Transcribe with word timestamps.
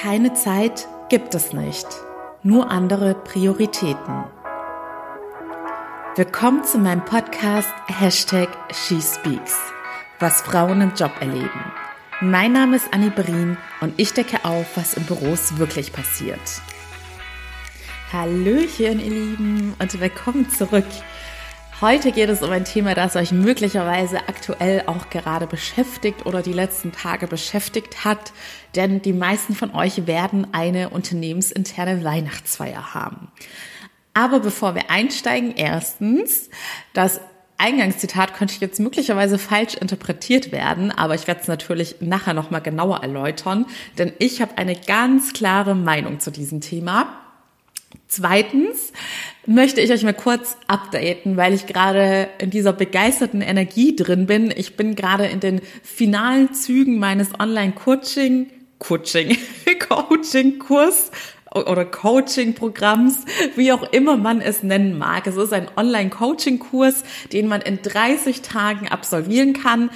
Keine 0.00 0.32
Zeit 0.32 0.88
gibt 1.10 1.34
es 1.34 1.52
nicht, 1.52 1.86
nur 2.42 2.70
andere 2.70 3.14
Prioritäten. 3.14 4.24
Willkommen 6.16 6.64
zu 6.64 6.78
meinem 6.78 7.04
Podcast 7.04 7.68
Hashtag 7.86 8.48
SheSpeaks, 8.72 9.58
was 10.18 10.40
Frauen 10.40 10.80
im 10.80 10.94
Job 10.94 11.12
erleben. 11.20 11.72
Mein 12.22 12.52
Name 12.52 12.76
ist 12.76 12.86
Annie 12.94 13.10
Berin 13.10 13.58
und 13.82 13.92
ich 13.98 14.14
decke 14.14 14.42
auf, 14.46 14.74
was 14.74 14.94
in 14.94 15.04
Büros 15.04 15.58
wirklich 15.58 15.92
passiert. 15.92 16.62
Hallöchen, 18.10 19.00
ihr 19.00 19.10
Lieben, 19.10 19.74
und 19.78 20.00
willkommen 20.00 20.48
zurück. 20.48 20.88
Heute 21.80 22.12
geht 22.12 22.28
es 22.28 22.42
um 22.42 22.50
ein 22.50 22.66
Thema, 22.66 22.94
das 22.94 23.16
euch 23.16 23.32
möglicherweise 23.32 24.28
aktuell 24.28 24.82
auch 24.84 25.08
gerade 25.08 25.46
beschäftigt 25.46 26.26
oder 26.26 26.42
die 26.42 26.52
letzten 26.52 26.92
Tage 26.92 27.26
beschäftigt 27.26 28.04
hat, 28.04 28.34
denn 28.76 29.00
die 29.00 29.14
meisten 29.14 29.54
von 29.54 29.74
euch 29.74 30.06
werden 30.06 30.48
eine 30.52 30.90
unternehmensinterne 30.90 32.04
Weihnachtsfeier 32.04 32.92
haben. 32.92 33.28
Aber 34.12 34.40
bevor 34.40 34.74
wir 34.74 34.90
einsteigen, 34.90 35.54
erstens, 35.56 36.50
das 36.92 37.22
Eingangszitat 37.56 38.34
könnte 38.34 38.56
jetzt 38.60 38.78
möglicherweise 38.78 39.38
falsch 39.38 39.74
interpretiert 39.74 40.52
werden, 40.52 40.90
aber 40.90 41.14
ich 41.14 41.26
werde 41.26 41.40
es 41.40 41.48
natürlich 41.48 41.96
nachher 42.00 42.34
nochmal 42.34 42.60
genauer 42.60 43.02
erläutern, 43.02 43.64
denn 43.96 44.12
ich 44.18 44.42
habe 44.42 44.58
eine 44.58 44.76
ganz 44.76 45.32
klare 45.32 45.74
Meinung 45.74 46.20
zu 46.20 46.30
diesem 46.30 46.60
Thema. 46.60 47.20
Zweitens 48.06 48.92
möchte 49.46 49.80
ich 49.80 49.90
euch 49.90 50.02
mal 50.02 50.14
kurz 50.14 50.56
updaten, 50.66 51.36
weil 51.36 51.54
ich 51.54 51.66
gerade 51.66 52.28
in 52.38 52.50
dieser 52.50 52.72
begeisterten 52.72 53.40
Energie 53.40 53.96
drin 53.96 54.26
bin. 54.26 54.52
Ich 54.54 54.76
bin 54.76 54.94
gerade 54.94 55.26
in 55.26 55.40
den 55.40 55.60
finalen 55.82 56.52
Zügen 56.54 56.98
meines 56.98 57.38
Online-Coaching, 57.38 58.48
Coaching, 58.78 59.36
Coaching-Kurs 59.88 61.10
oder 61.52 61.84
Coaching-Programms, 61.84 63.24
wie 63.56 63.72
auch 63.72 63.82
immer 63.92 64.16
man 64.16 64.40
es 64.40 64.62
nennen 64.62 64.96
mag. 64.96 65.26
Es 65.26 65.36
ist 65.36 65.52
ein 65.52 65.68
Online-Coaching-Kurs, 65.76 67.02
den 67.32 67.48
man 67.48 67.60
in 67.60 67.82
30 67.82 68.42
Tagen 68.42 68.88
absolvieren 68.88 69.52
kann. 69.52 69.90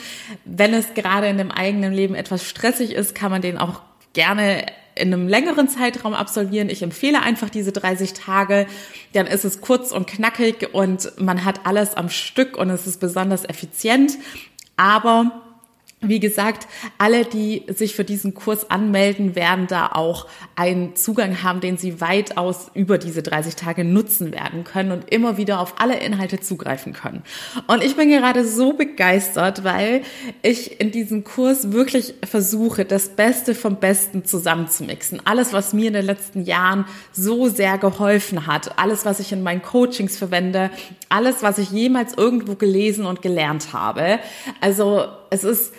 Wenn 0.44 0.74
es 0.74 0.94
gerade 0.94 1.28
in 1.28 1.38
dem 1.38 1.50
eigenen 1.50 1.92
Leben 1.92 2.14
etwas 2.14 2.44
stressig 2.44 2.92
ist, 2.92 3.14
kann 3.14 3.30
man 3.30 3.42
den 3.42 3.58
auch 3.58 3.82
gerne 4.14 4.66
in 4.96 5.12
einem 5.12 5.28
längeren 5.28 5.68
Zeitraum 5.68 6.14
absolvieren. 6.14 6.68
Ich 6.68 6.82
empfehle 6.82 7.22
einfach 7.22 7.50
diese 7.50 7.72
30 7.72 8.12
Tage. 8.12 8.66
Dann 9.12 9.26
ist 9.26 9.44
es 9.44 9.60
kurz 9.60 9.92
und 9.92 10.06
knackig 10.06 10.72
und 10.72 11.12
man 11.20 11.44
hat 11.44 11.66
alles 11.66 11.94
am 11.94 12.08
Stück 12.08 12.56
und 12.56 12.70
es 12.70 12.86
ist 12.86 13.00
besonders 13.00 13.44
effizient. 13.44 14.18
Aber 14.76 15.43
wie 16.08 16.20
gesagt, 16.20 16.68
alle, 16.98 17.24
die 17.24 17.64
sich 17.68 17.94
für 17.94 18.04
diesen 18.04 18.34
Kurs 18.34 18.70
anmelden, 18.70 19.34
werden 19.34 19.66
da 19.66 19.88
auch 19.88 20.26
einen 20.56 20.96
Zugang 20.96 21.42
haben, 21.42 21.60
den 21.60 21.76
sie 21.76 22.00
weitaus 22.00 22.70
über 22.74 22.98
diese 22.98 23.22
30 23.22 23.56
Tage 23.56 23.84
nutzen 23.84 24.32
werden 24.32 24.64
können 24.64 24.92
und 24.92 25.12
immer 25.12 25.36
wieder 25.36 25.60
auf 25.60 25.80
alle 25.80 25.98
Inhalte 25.98 26.40
zugreifen 26.40 26.92
können. 26.92 27.22
Und 27.66 27.82
ich 27.82 27.96
bin 27.96 28.08
gerade 28.08 28.46
so 28.46 28.72
begeistert, 28.72 29.64
weil 29.64 30.02
ich 30.42 30.80
in 30.80 30.90
diesem 30.90 31.24
Kurs 31.24 31.72
wirklich 31.72 32.14
versuche, 32.24 32.84
das 32.84 33.08
Beste 33.08 33.54
vom 33.54 33.76
Besten 33.76 34.24
zusammenzumixen. 34.24 35.20
Alles, 35.24 35.52
was 35.52 35.72
mir 35.72 35.88
in 35.88 35.94
den 35.94 36.06
letzten 36.06 36.44
Jahren 36.44 36.84
so 37.12 37.48
sehr 37.48 37.78
geholfen 37.78 38.46
hat, 38.46 38.78
alles, 38.78 39.04
was 39.04 39.20
ich 39.20 39.32
in 39.32 39.42
meinen 39.42 39.62
Coachings 39.62 40.16
verwende, 40.16 40.70
alles, 41.08 41.42
was 41.42 41.58
ich 41.58 41.70
jemals 41.70 42.14
irgendwo 42.14 42.54
gelesen 42.54 43.06
und 43.06 43.22
gelernt 43.22 43.72
habe. 43.72 44.18
Also 44.60 45.06
es 45.30 45.44
ist 45.44 45.72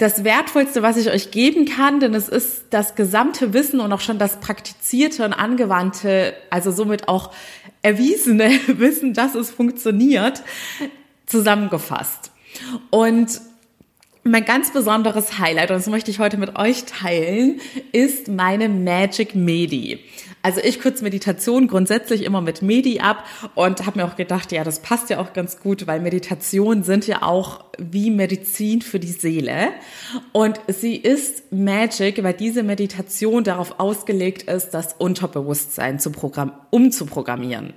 das 0.00 0.24
Wertvollste, 0.24 0.82
was 0.82 0.96
ich 0.96 1.10
euch 1.10 1.30
geben 1.30 1.66
kann, 1.66 2.00
denn 2.00 2.14
es 2.14 2.26
ist 2.30 2.64
das 2.70 2.94
gesamte 2.94 3.52
Wissen 3.52 3.80
und 3.80 3.92
auch 3.92 4.00
schon 4.00 4.18
das 4.18 4.40
praktizierte 4.40 5.26
und 5.26 5.34
angewandte, 5.34 6.32
also 6.48 6.70
somit 6.70 7.06
auch 7.06 7.32
erwiesene 7.82 8.50
Wissen, 8.66 9.12
dass 9.12 9.34
es 9.34 9.50
funktioniert, 9.50 10.42
zusammengefasst. 11.26 12.32
Und 12.88 13.42
mein 14.22 14.44
ganz 14.44 14.72
besonderes 14.72 15.38
Highlight, 15.38 15.70
und 15.70 15.76
das 15.76 15.86
möchte 15.86 16.10
ich 16.10 16.18
heute 16.18 16.36
mit 16.36 16.56
euch 16.58 16.84
teilen, 16.84 17.60
ist 17.92 18.28
meine 18.28 18.68
Magic 18.68 19.34
Medi. 19.34 20.00
Also 20.42 20.60
ich 20.62 20.80
kürze 20.80 21.04
Meditation 21.04 21.68
grundsätzlich 21.68 22.24
immer 22.24 22.40
mit 22.40 22.62
Medi 22.62 23.00
ab 23.00 23.24
und 23.54 23.84
habe 23.84 23.98
mir 23.98 24.06
auch 24.06 24.16
gedacht, 24.16 24.52
ja, 24.52 24.64
das 24.64 24.80
passt 24.80 25.10
ja 25.10 25.20
auch 25.20 25.34
ganz 25.34 25.60
gut, 25.60 25.86
weil 25.86 26.00
Meditationen 26.00 26.82
sind 26.82 27.06
ja 27.06 27.22
auch 27.22 27.64
wie 27.76 28.10
Medizin 28.10 28.80
für 28.80 28.98
die 28.98 29.08
Seele. 29.08 29.68
Und 30.32 30.58
sie 30.66 30.96
ist 30.96 31.52
Magic, 31.52 32.22
weil 32.22 32.32
diese 32.32 32.62
Meditation 32.62 33.44
darauf 33.44 33.80
ausgelegt 33.80 34.44
ist, 34.44 34.70
das 34.70 34.94
Unterbewusstsein 34.94 35.98
zu 35.98 36.10
programm 36.10 36.52
umzuprogrammieren. 36.70 37.74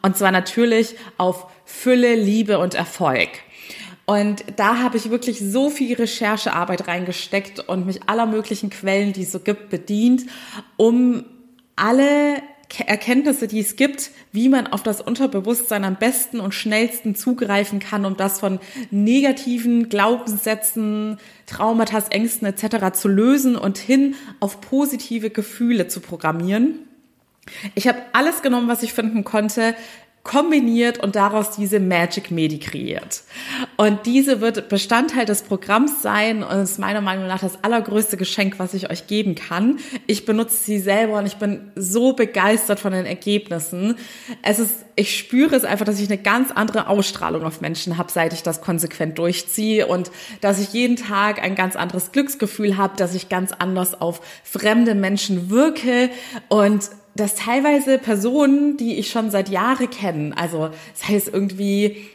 Und 0.00 0.16
zwar 0.16 0.32
natürlich 0.32 0.94
auf 1.18 1.46
Fülle, 1.66 2.14
Liebe 2.14 2.58
und 2.58 2.74
Erfolg. 2.74 3.28
Und 4.06 4.44
da 4.54 4.78
habe 4.78 4.96
ich 4.96 5.10
wirklich 5.10 5.40
so 5.40 5.68
viel 5.68 5.94
Recherchearbeit 5.96 6.86
reingesteckt 6.86 7.68
und 7.68 7.86
mich 7.86 8.08
aller 8.08 8.26
möglichen 8.26 8.70
Quellen, 8.70 9.12
die 9.12 9.22
es 9.22 9.32
so 9.32 9.40
gibt, 9.40 9.68
bedient, 9.68 10.22
um 10.76 11.24
alle 11.74 12.40
Erkenntnisse, 12.86 13.48
die 13.48 13.60
es 13.60 13.76
gibt, 13.76 14.10
wie 14.32 14.48
man 14.48 14.66
auf 14.66 14.82
das 14.82 15.00
Unterbewusstsein 15.00 15.84
am 15.84 15.96
besten 15.96 16.40
und 16.40 16.54
schnellsten 16.54 17.14
zugreifen 17.14 17.78
kann, 17.78 18.04
um 18.04 18.16
das 18.16 18.40
von 18.40 18.58
negativen 18.90 19.88
Glaubenssätzen, 19.88 21.18
Traumata, 21.46 22.02
Ängsten 22.10 22.46
etc. 22.46 22.92
zu 22.98 23.08
lösen 23.08 23.56
und 23.56 23.78
hin 23.78 24.14
auf 24.40 24.60
positive 24.60 25.30
Gefühle 25.30 25.88
zu 25.88 26.00
programmieren. 26.00 26.80
Ich 27.74 27.86
habe 27.86 27.98
alles 28.12 28.42
genommen, 28.42 28.68
was 28.68 28.82
ich 28.82 28.92
finden 28.92 29.22
konnte, 29.22 29.74
kombiniert 30.26 30.98
und 30.98 31.14
daraus 31.14 31.52
diese 31.52 31.78
Magic 31.78 32.32
Medi 32.32 32.58
kreiert. 32.58 33.22
Und 33.76 34.06
diese 34.06 34.40
wird 34.40 34.68
Bestandteil 34.68 35.24
des 35.24 35.42
Programms 35.42 36.02
sein 36.02 36.42
und 36.42 36.58
ist 36.58 36.80
meiner 36.80 37.00
Meinung 37.00 37.28
nach 37.28 37.38
das 37.38 37.62
allergrößte 37.62 38.16
Geschenk, 38.16 38.58
was 38.58 38.74
ich 38.74 38.90
euch 38.90 39.06
geben 39.06 39.36
kann. 39.36 39.78
Ich 40.08 40.26
benutze 40.26 40.56
sie 40.56 40.80
selber 40.80 41.18
und 41.18 41.26
ich 41.26 41.36
bin 41.36 41.70
so 41.76 42.12
begeistert 42.12 42.80
von 42.80 42.92
den 42.92 43.06
Ergebnissen. 43.06 43.94
Es 44.42 44.58
ist, 44.58 44.84
ich 44.96 45.16
spüre 45.16 45.54
es 45.54 45.64
einfach, 45.64 45.84
dass 45.84 46.00
ich 46.00 46.08
eine 46.08 46.18
ganz 46.18 46.50
andere 46.50 46.88
Ausstrahlung 46.88 47.44
auf 47.44 47.60
Menschen 47.60 47.96
habe, 47.96 48.10
seit 48.10 48.32
ich 48.32 48.42
das 48.42 48.60
konsequent 48.60 49.18
durchziehe 49.18 49.86
und 49.86 50.10
dass 50.40 50.58
ich 50.58 50.72
jeden 50.72 50.96
Tag 50.96 51.40
ein 51.40 51.54
ganz 51.54 51.76
anderes 51.76 52.10
Glücksgefühl 52.10 52.76
habe, 52.76 52.96
dass 52.96 53.14
ich 53.14 53.28
ganz 53.28 53.52
anders 53.52 54.00
auf 54.00 54.20
fremde 54.42 54.96
Menschen 54.96 55.50
wirke 55.50 56.10
und 56.48 56.90
dass 57.20 57.34
teilweise 57.34 57.98
Personen, 57.98 58.76
die 58.76 58.96
ich 58.96 59.10
schon 59.10 59.30
seit 59.30 59.48
Jahren 59.48 59.90
kenne, 59.90 60.36
also 60.36 60.70
das 60.92 61.08
heißt 61.08 61.28
irgendwie 61.32 62.08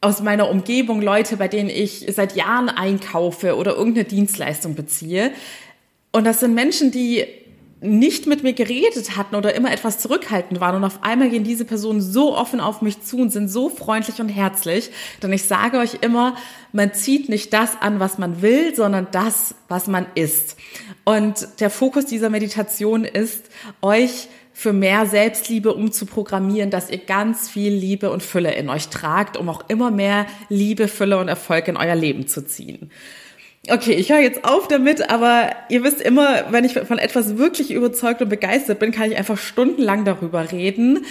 aus 0.00 0.22
meiner 0.22 0.48
Umgebung 0.48 1.02
Leute, 1.02 1.36
bei 1.36 1.48
denen 1.48 1.68
ich 1.68 2.06
seit 2.10 2.34
Jahren 2.34 2.68
einkaufe 2.68 3.56
oder 3.56 3.76
irgendeine 3.76 4.06
Dienstleistung 4.06 4.74
beziehe. 4.74 5.32
Und 6.12 6.24
das 6.24 6.40
sind 6.40 6.54
Menschen, 6.54 6.90
die 6.90 7.24
nicht 7.80 8.26
mit 8.26 8.42
mir 8.42 8.52
geredet 8.52 9.16
hatten 9.16 9.34
oder 9.34 9.54
immer 9.54 9.72
etwas 9.72 9.98
zurückhaltend 9.98 10.60
waren. 10.60 10.76
Und 10.76 10.84
auf 10.84 11.02
einmal 11.02 11.30
gehen 11.30 11.44
diese 11.44 11.64
Personen 11.64 12.02
so 12.02 12.36
offen 12.36 12.60
auf 12.60 12.82
mich 12.82 13.02
zu 13.02 13.18
und 13.18 13.30
sind 13.30 13.48
so 13.48 13.70
freundlich 13.70 14.20
und 14.20 14.28
herzlich. 14.28 14.90
Denn 15.22 15.32
ich 15.32 15.44
sage 15.44 15.78
euch 15.78 15.98
immer, 16.02 16.36
man 16.72 16.92
zieht 16.92 17.28
nicht 17.28 17.52
das 17.52 17.80
an, 17.80 17.98
was 17.98 18.18
man 18.18 18.42
will, 18.42 18.74
sondern 18.74 19.08
das, 19.12 19.54
was 19.68 19.86
man 19.86 20.06
ist. 20.14 20.56
Und 21.04 21.48
der 21.60 21.70
Fokus 21.70 22.04
dieser 22.04 22.28
Meditation 22.28 23.04
ist, 23.04 23.46
euch 23.80 24.28
für 24.52 24.74
mehr 24.74 25.06
Selbstliebe 25.06 25.72
umzuprogrammieren, 25.72 26.70
dass 26.70 26.90
ihr 26.90 26.98
ganz 26.98 27.48
viel 27.48 27.72
Liebe 27.72 28.10
und 28.10 28.22
Fülle 28.22 28.52
in 28.52 28.68
euch 28.68 28.88
tragt, 28.88 29.38
um 29.38 29.48
auch 29.48 29.64
immer 29.68 29.90
mehr 29.90 30.26
Liebe, 30.50 30.86
Fülle 30.86 31.18
und 31.18 31.28
Erfolg 31.28 31.66
in 31.68 31.78
euer 31.78 31.94
Leben 31.94 32.26
zu 32.26 32.44
ziehen. 32.44 32.90
Okay, 33.70 33.92
ich 33.92 34.10
höre 34.10 34.18
jetzt 34.18 34.44
auf 34.44 34.66
damit, 34.66 35.10
aber 35.10 35.50
ihr 35.68 35.84
wisst 35.84 36.00
immer, 36.00 36.50
wenn 36.50 36.64
ich 36.64 36.74
von 36.74 36.98
etwas 36.98 37.38
wirklich 37.38 37.70
überzeugt 37.70 38.20
und 38.20 38.28
begeistert 38.28 38.80
bin, 38.80 38.90
kann 38.90 39.12
ich 39.12 39.16
einfach 39.16 39.38
stundenlang 39.38 40.04
darüber 40.04 40.50
reden. 40.50 41.06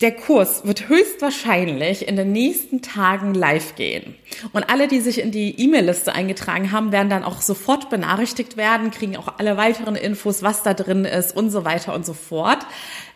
Der 0.00 0.12
Kurs 0.12 0.64
wird 0.64 0.88
höchstwahrscheinlich 0.88 2.08
in 2.08 2.16
den 2.16 2.32
nächsten 2.32 2.80
Tagen 2.80 3.34
live 3.34 3.74
gehen. 3.74 4.14
Und 4.54 4.70
alle, 4.70 4.88
die 4.88 5.00
sich 5.00 5.20
in 5.20 5.32
die 5.32 5.60
E-Mail-Liste 5.60 6.14
eingetragen 6.14 6.72
haben, 6.72 6.92
werden 6.92 7.10
dann 7.10 7.24
auch 7.24 7.42
sofort 7.42 7.90
benachrichtigt 7.90 8.56
werden, 8.56 8.90
kriegen 8.90 9.18
auch 9.18 9.34
alle 9.36 9.58
weiteren 9.58 9.96
Infos, 9.96 10.42
was 10.42 10.62
da 10.62 10.72
drin 10.72 11.04
ist 11.04 11.36
und 11.36 11.50
so 11.50 11.66
weiter 11.66 11.94
und 11.94 12.06
so 12.06 12.14
fort. 12.14 12.60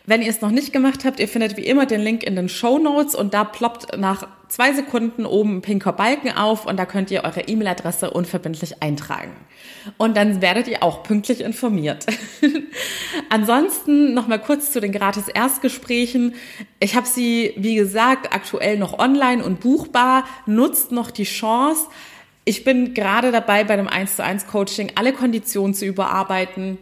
Wenn 0.06 0.20
ihr 0.20 0.28
es 0.28 0.42
noch 0.42 0.50
nicht 0.50 0.74
gemacht 0.74 1.06
habt, 1.06 1.18
ihr 1.18 1.28
findet 1.28 1.56
wie 1.56 1.64
immer 1.64 1.86
den 1.86 2.02
Link 2.02 2.24
in 2.24 2.36
den 2.36 2.50
Show 2.50 2.78
Notes 2.78 3.14
und 3.14 3.32
da 3.32 3.42
ploppt 3.42 3.96
nach 3.96 4.28
zwei 4.48 4.74
Sekunden 4.74 5.24
oben 5.24 5.56
ein 5.56 5.62
pinker 5.62 5.94
Balken 5.94 6.30
auf 6.30 6.66
und 6.66 6.76
da 6.76 6.84
könnt 6.84 7.10
ihr 7.10 7.24
eure 7.24 7.40
E-Mail-Adresse 7.40 8.10
unverbindlich 8.10 8.82
eintragen. 8.82 9.32
Und 9.96 10.14
dann 10.18 10.42
werdet 10.42 10.68
ihr 10.68 10.82
auch 10.82 11.04
pünktlich 11.04 11.40
informiert. 11.40 12.04
Ansonsten 13.30 14.12
noch 14.12 14.28
mal 14.28 14.38
kurz 14.38 14.72
zu 14.72 14.80
den 14.82 14.92
gratis 14.92 15.28
Erstgesprächen. 15.28 16.34
Ich 16.80 16.96
habe 16.96 17.06
sie, 17.06 17.54
wie 17.56 17.74
gesagt, 17.74 18.34
aktuell 18.34 18.76
noch 18.76 18.98
online 18.98 19.42
und 19.42 19.60
buchbar. 19.60 20.24
Nutzt 20.44 20.92
noch 20.92 21.10
die 21.10 21.24
Chance. 21.24 21.86
Ich 22.44 22.62
bin 22.62 22.92
gerade 22.92 23.32
dabei, 23.32 23.64
bei 23.64 23.76
dem 23.76 23.88
1 23.88 24.16
zu 24.16 24.24
1 24.24 24.48
Coaching 24.48 24.92
alle 24.96 25.14
Konditionen 25.14 25.72
zu 25.72 25.86
überarbeiten 25.86 26.76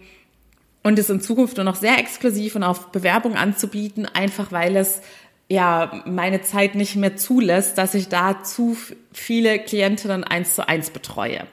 und 0.82 0.98
es 0.98 1.10
in 1.10 1.20
Zukunft 1.20 1.56
nur 1.56 1.64
noch 1.64 1.76
sehr 1.76 1.98
exklusiv 1.98 2.56
und 2.56 2.62
auf 2.62 2.88
Bewerbung 2.88 3.36
anzubieten, 3.36 4.06
einfach 4.06 4.52
weil 4.52 4.76
es 4.76 5.00
ja 5.48 6.02
meine 6.06 6.42
Zeit 6.42 6.74
nicht 6.74 6.96
mehr 6.96 7.16
zulässt, 7.16 7.78
dass 7.78 7.94
ich 7.94 8.08
da 8.08 8.42
zu 8.42 8.76
viele 9.12 9.58
Klientinnen 9.58 10.24
eins 10.24 10.54
zu 10.54 10.66
eins 10.66 10.90
betreue. 10.90 11.46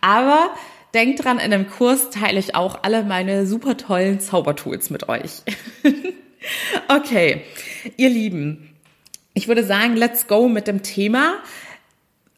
Aber 0.00 0.50
denkt 0.94 1.24
dran, 1.24 1.38
in 1.38 1.50
dem 1.50 1.68
Kurs 1.68 2.10
teile 2.10 2.38
ich 2.38 2.54
auch 2.54 2.82
alle 2.82 3.04
meine 3.04 3.46
super 3.46 3.76
tollen 3.76 4.20
Zaubertools 4.20 4.90
mit 4.90 5.08
euch. 5.08 5.42
okay, 6.88 7.42
ihr 7.96 8.10
Lieben, 8.10 8.74
ich 9.32 9.48
würde 9.48 9.64
sagen, 9.64 9.96
let's 9.96 10.26
go 10.26 10.48
mit 10.48 10.66
dem 10.66 10.82
Thema 10.82 11.34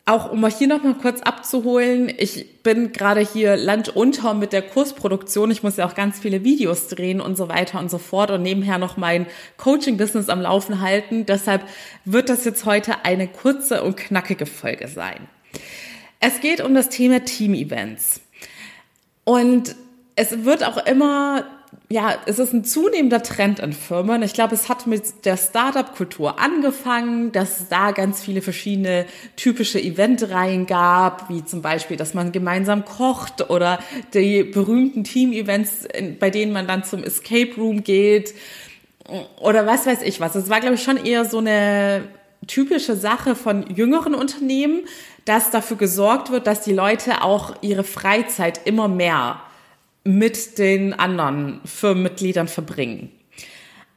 auch 0.04 0.32
um 0.32 0.42
euch 0.42 0.56
hier 0.56 0.66
nochmal 0.66 0.94
kurz 0.94 1.22
abzuholen, 1.22 2.12
ich 2.16 2.62
bin 2.62 2.92
gerade 2.92 3.20
hier 3.20 3.56
landunter 3.56 4.34
mit 4.34 4.52
der 4.52 4.62
Kursproduktion. 4.62 5.50
Ich 5.52 5.62
muss 5.62 5.76
ja 5.76 5.86
auch 5.86 5.94
ganz 5.94 6.18
viele 6.18 6.42
Videos 6.42 6.88
drehen 6.88 7.20
und 7.20 7.36
so 7.36 7.48
weiter 7.48 7.78
und 7.78 7.90
so 7.90 7.98
fort 7.98 8.32
und 8.32 8.42
nebenher 8.42 8.78
noch 8.78 8.96
mein 8.96 9.26
Coaching-Business 9.58 10.28
am 10.28 10.40
Laufen 10.40 10.80
halten. 10.80 11.24
Deshalb 11.24 11.62
wird 12.04 12.28
das 12.28 12.44
jetzt 12.44 12.64
heute 12.64 13.04
eine 13.04 13.28
kurze 13.28 13.84
und 13.84 13.96
knackige 13.96 14.46
Folge 14.46 14.88
sein. 14.88 15.28
Es 16.18 16.40
geht 16.40 16.60
um 16.60 16.74
das 16.74 16.88
Thema 16.88 17.24
Team-Events. 17.24 18.20
Und 19.24 19.76
es 20.16 20.44
wird 20.44 20.64
auch 20.64 20.84
immer 20.84 21.44
ja, 21.92 22.14
es 22.26 22.38
ist 22.38 22.54
ein 22.54 22.64
zunehmender 22.64 23.22
Trend 23.22 23.58
in 23.58 23.72
Firmen. 23.72 24.22
Ich 24.22 24.32
glaube, 24.32 24.54
es 24.54 24.68
hat 24.68 24.86
mit 24.86 25.26
der 25.26 25.36
Startup-Kultur 25.36 26.40
angefangen, 26.40 27.32
dass 27.32 27.60
es 27.60 27.68
da 27.68 27.90
ganz 27.90 28.22
viele 28.22 28.40
verschiedene 28.40 29.04
typische 29.36 29.78
Eventreihen 29.78 30.66
gab, 30.66 31.28
wie 31.28 31.44
zum 31.44 31.60
Beispiel, 31.60 31.98
dass 31.98 32.14
man 32.14 32.32
gemeinsam 32.32 32.84
kocht 32.84 33.50
oder 33.50 33.78
die 34.14 34.42
berühmten 34.42 35.04
Team-Events, 35.04 35.88
bei 36.18 36.30
denen 36.30 36.52
man 36.52 36.66
dann 36.66 36.82
zum 36.82 37.04
Escape 37.04 37.54
Room 37.56 37.84
geht 37.84 38.34
oder 39.38 39.66
was 39.66 39.84
weiß 39.86 40.02
ich 40.02 40.20
was. 40.20 40.34
Es 40.34 40.48
war, 40.48 40.60
glaube 40.60 40.76
ich, 40.76 40.82
schon 40.82 40.96
eher 40.96 41.24
so 41.24 41.38
eine 41.38 42.04
typische 42.46 42.96
Sache 42.96 43.34
von 43.34 43.66
jüngeren 43.74 44.14
Unternehmen, 44.14 44.80
dass 45.24 45.50
dafür 45.50 45.76
gesorgt 45.76 46.30
wird, 46.30 46.46
dass 46.46 46.62
die 46.62 46.72
Leute 46.72 47.22
auch 47.22 47.54
ihre 47.60 47.84
Freizeit 47.84 48.60
immer 48.64 48.88
mehr 48.88 49.40
mit 50.04 50.58
den 50.58 50.92
anderen 50.92 51.60
Firmenmitgliedern 51.64 52.48
verbringen. 52.48 53.10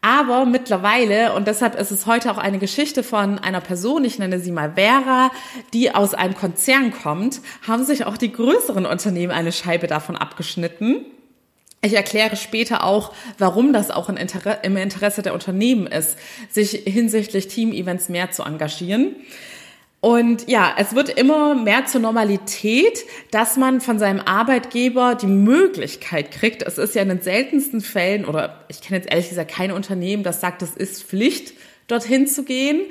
Aber 0.01 0.45
mittlerweile, 0.45 1.33
und 1.33 1.47
deshalb 1.47 1.73
ist 1.73 1.89
es 1.89 2.05
heute 2.05 2.31
auch 2.31 2.37
eine 2.37 2.59
Geschichte 2.59 3.01
von 3.01 3.39
einer 3.39 3.59
Person, 3.59 4.05
ich 4.05 4.19
nenne 4.19 4.39
sie 4.39 4.51
mal 4.51 4.73
Vera, 4.75 5.31
die 5.73 5.95
aus 5.95 6.13
einem 6.13 6.35
Konzern 6.35 6.91
kommt, 6.91 7.41
haben 7.67 7.83
sich 7.83 8.05
auch 8.05 8.15
die 8.15 8.31
größeren 8.31 8.85
Unternehmen 8.85 9.31
eine 9.31 9.51
Scheibe 9.51 9.87
davon 9.87 10.15
abgeschnitten. 10.15 11.05
Ich 11.81 11.93
erkläre 11.93 12.35
später 12.35 12.83
auch, 12.83 13.13
warum 13.39 13.73
das 13.73 13.89
auch 13.89 14.07
im 14.09 14.77
Interesse 14.77 15.23
der 15.23 15.33
Unternehmen 15.33 15.87
ist, 15.87 16.17
sich 16.51 16.71
hinsichtlich 16.85 17.47
Team-Events 17.47 18.09
mehr 18.09 18.29
zu 18.29 18.43
engagieren. 18.43 19.15
Und 20.05 20.47
ja, 20.47 20.71
es 20.77 20.93
wird 20.93 21.09
immer 21.09 21.55
mehr 21.55 21.87
zur 21.87 21.99
Normalität, 21.99 22.99
dass 23.31 23.57
man 23.57 23.81
von 23.81 23.97
seinem 23.97 24.19
Arbeitgeber 24.19 25.15
die 25.15 25.25
Möglichkeit 25.25 26.29
kriegt. 26.29 26.61
Es 26.61 26.77
ist 26.77 26.93
ja 26.93 27.01
in 27.01 27.09
den 27.09 27.21
seltensten 27.23 27.81
Fällen, 27.81 28.25
oder 28.25 28.65
ich 28.67 28.81
kenne 28.81 28.99
jetzt 28.99 29.09
ehrlich 29.11 29.29
gesagt 29.29 29.49
kein 29.49 29.71
Unternehmen, 29.71 30.21
das 30.21 30.41
sagt, 30.41 30.61
es 30.61 30.75
ist 30.75 31.01
Pflicht, 31.01 31.53
dorthin 31.87 32.27
zu 32.27 32.43
gehen, 32.43 32.81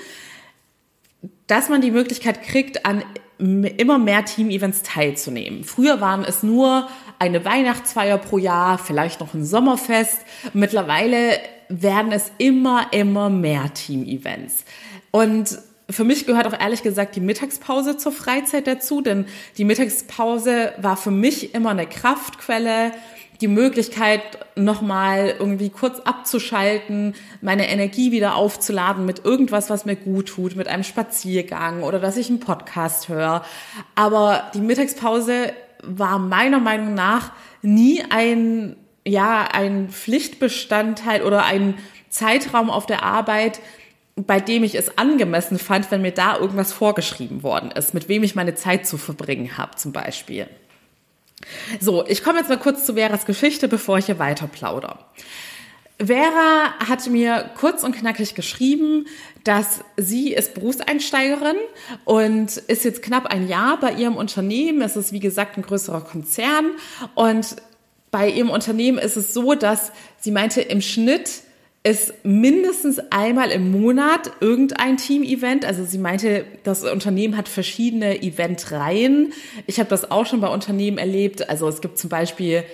dass 1.46 1.68
man 1.68 1.82
die 1.82 1.92
Möglichkeit 1.92 2.42
kriegt, 2.42 2.84
an 2.84 3.04
immer 3.38 4.00
mehr 4.00 4.24
Team-Events 4.24 4.82
teilzunehmen. 4.82 5.62
Früher 5.62 6.00
waren 6.00 6.24
es 6.24 6.42
nur 6.42 6.88
eine 7.20 7.44
Weihnachtsfeier 7.44 8.18
pro 8.18 8.38
Jahr, 8.38 8.76
vielleicht 8.76 9.20
noch 9.20 9.34
ein 9.34 9.44
Sommerfest. 9.44 10.18
Mittlerweile 10.52 11.38
werden 11.68 12.10
es 12.10 12.32
immer, 12.38 12.88
immer 12.90 13.30
mehr 13.30 13.72
Team-Events. 13.72 14.64
Und 15.12 15.60
für 15.90 16.04
mich 16.04 16.26
gehört 16.26 16.46
auch 16.46 16.58
ehrlich 16.58 16.82
gesagt 16.82 17.16
die 17.16 17.20
Mittagspause 17.20 17.96
zur 17.96 18.12
Freizeit 18.12 18.66
dazu, 18.66 19.00
denn 19.00 19.26
die 19.58 19.64
Mittagspause 19.64 20.72
war 20.78 20.96
für 20.96 21.10
mich 21.10 21.54
immer 21.54 21.70
eine 21.70 21.86
Kraftquelle, 21.86 22.92
die 23.40 23.48
Möglichkeit, 23.48 24.22
nochmal 24.56 25.34
irgendwie 25.38 25.68
kurz 25.68 26.00
abzuschalten, 26.00 27.14
meine 27.42 27.68
Energie 27.68 28.12
wieder 28.12 28.36
aufzuladen 28.36 29.04
mit 29.04 29.24
irgendwas, 29.24 29.70
was 29.70 29.84
mir 29.84 29.96
gut 29.96 30.28
tut, 30.28 30.56
mit 30.56 30.68
einem 30.68 30.84
Spaziergang 30.84 31.82
oder 31.82 31.98
dass 31.98 32.16
ich 32.16 32.30
einen 32.30 32.40
Podcast 32.40 33.08
höre. 33.08 33.44
Aber 33.94 34.50
die 34.54 34.60
Mittagspause 34.60 35.52
war 35.82 36.18
meiner 36.18 36.60
Meinung 36.60 36.94
nach 36.94 37.32
nie 37.60 38.02
ein, 38.08 38.76
ja, 39.06 39.48
ein 39.52 39.90
Pflichtbestandteil 39.90 41.22
oder 41.22 41.44
ein 41.44 41.74
Zeitraum 42.08 42.70
auf 42.70 42.86
der 42.86 43.02
Arbeit, 43.02 43.60
bei 44.16 44.40
dem 44.40 44.62
ich 44.62 44.74
es 44.76 44.96
angemessen 44.96 45.58
fand, 45.58 45.90
wenn 45.90 46.02
mir 46.02 46.12
da 46.12 46.38
irgendwas 46.38 46.72
vorgeschrieben 46.72 47.42
worden 47.42 47.70
ist, 47.72 47.94
mit 47.94 48.08
wem 48.08 48.22
ich 48.22 48.34
meine 48.34 48.54
Zeit 48.54 48.86
zu 48.86 48.96
verbringen 48.96 49.58
habe 49.58 49.76
zum 49.76 49.92
Beispiel. 49.92 50.46
So, 51.80 52.06
ich 52.06 52.22
komme 52.22 52.38
jetzt 52.38 52.48
mal 52.48 52.58
kurz 52.58 52.86
zu 52.86 52.94
Veras 52.94 53.26
Geschichte, 53.26 53.68
bevor 53.68 53.98
ich 53.98 54.06
hier 54.06 54.18
weiter 54.18 54.46
plaudere. 54.46 54.98
Vera 55.98 56.74
hat 56.88 57.06
mir 57.08 57.50
kurz 57.58 57.84
und 57.84 57.96
knackig 57.96 58.34
geschrieben, 58.34 59.06
dass 59.44 59.80
sie 59.96 60.32
ist 60.32 60.54
Berufseinsteigerin 60.54 61.56
und 62.04 62.56
ist 62.56 62.84
jetzt 62.84 63.02
knapp 63.02 63.26
ein 63.26 63.48
Jahr 63.48 63.78
bei 63.78 63.92
ihrem 63.92 64.16
Unternehmen. 64.16 64.82
Es 64.82 64.96
ist 64.96 65.12
wie 65.12 65.20
gesagt 65.20 65.56
ein 65.56 65.62
größerer 65.62 66.00
Konzern 66.00 66.72
und 67.14 67.56
bei 68.10 68.28
ihrem 68.28 68.50
Unternehmen 68.50 68.98
ist 68.98 69.16
es 69.16 69.34
so, 69.34 69.54
dass 69.54 69.92
sie 70.18 70.30
meinte, 70.30 70.60
im 70.60 70.80
Schnitt 70.80 71.43
ist 71.86 72.24
mindestens 72.24 72.98
einmal 73.10 73.50
im 73.50 73.70
Monat 73.70 74.32
irgendein 74.40 74.96
Team-Event. 74.96 75.66
Also 75.66 75.84
sie 75.84 75.98
meinte, 75.98 76.46
das 76.64 76.82
Unternehmen 76.82 77.36
hat 77.36 77.46
verschiedene 77.46 78.22
Eventreihen. 78.22 79.34
Ich 79.66 79.78
habe 79.78 79.90
das 79.90 80.10
auch 80.10 80.24
schon 80.24 80.40
bei 80.40 80.48
Unternehmen 80.48 80.96
erlebt. 80.96 81.48
Also 81.50 81.68
es 81.68 81.82
gibt 81.82 81.98
zum 81.98 82.08
Beispiel 82.08 82.64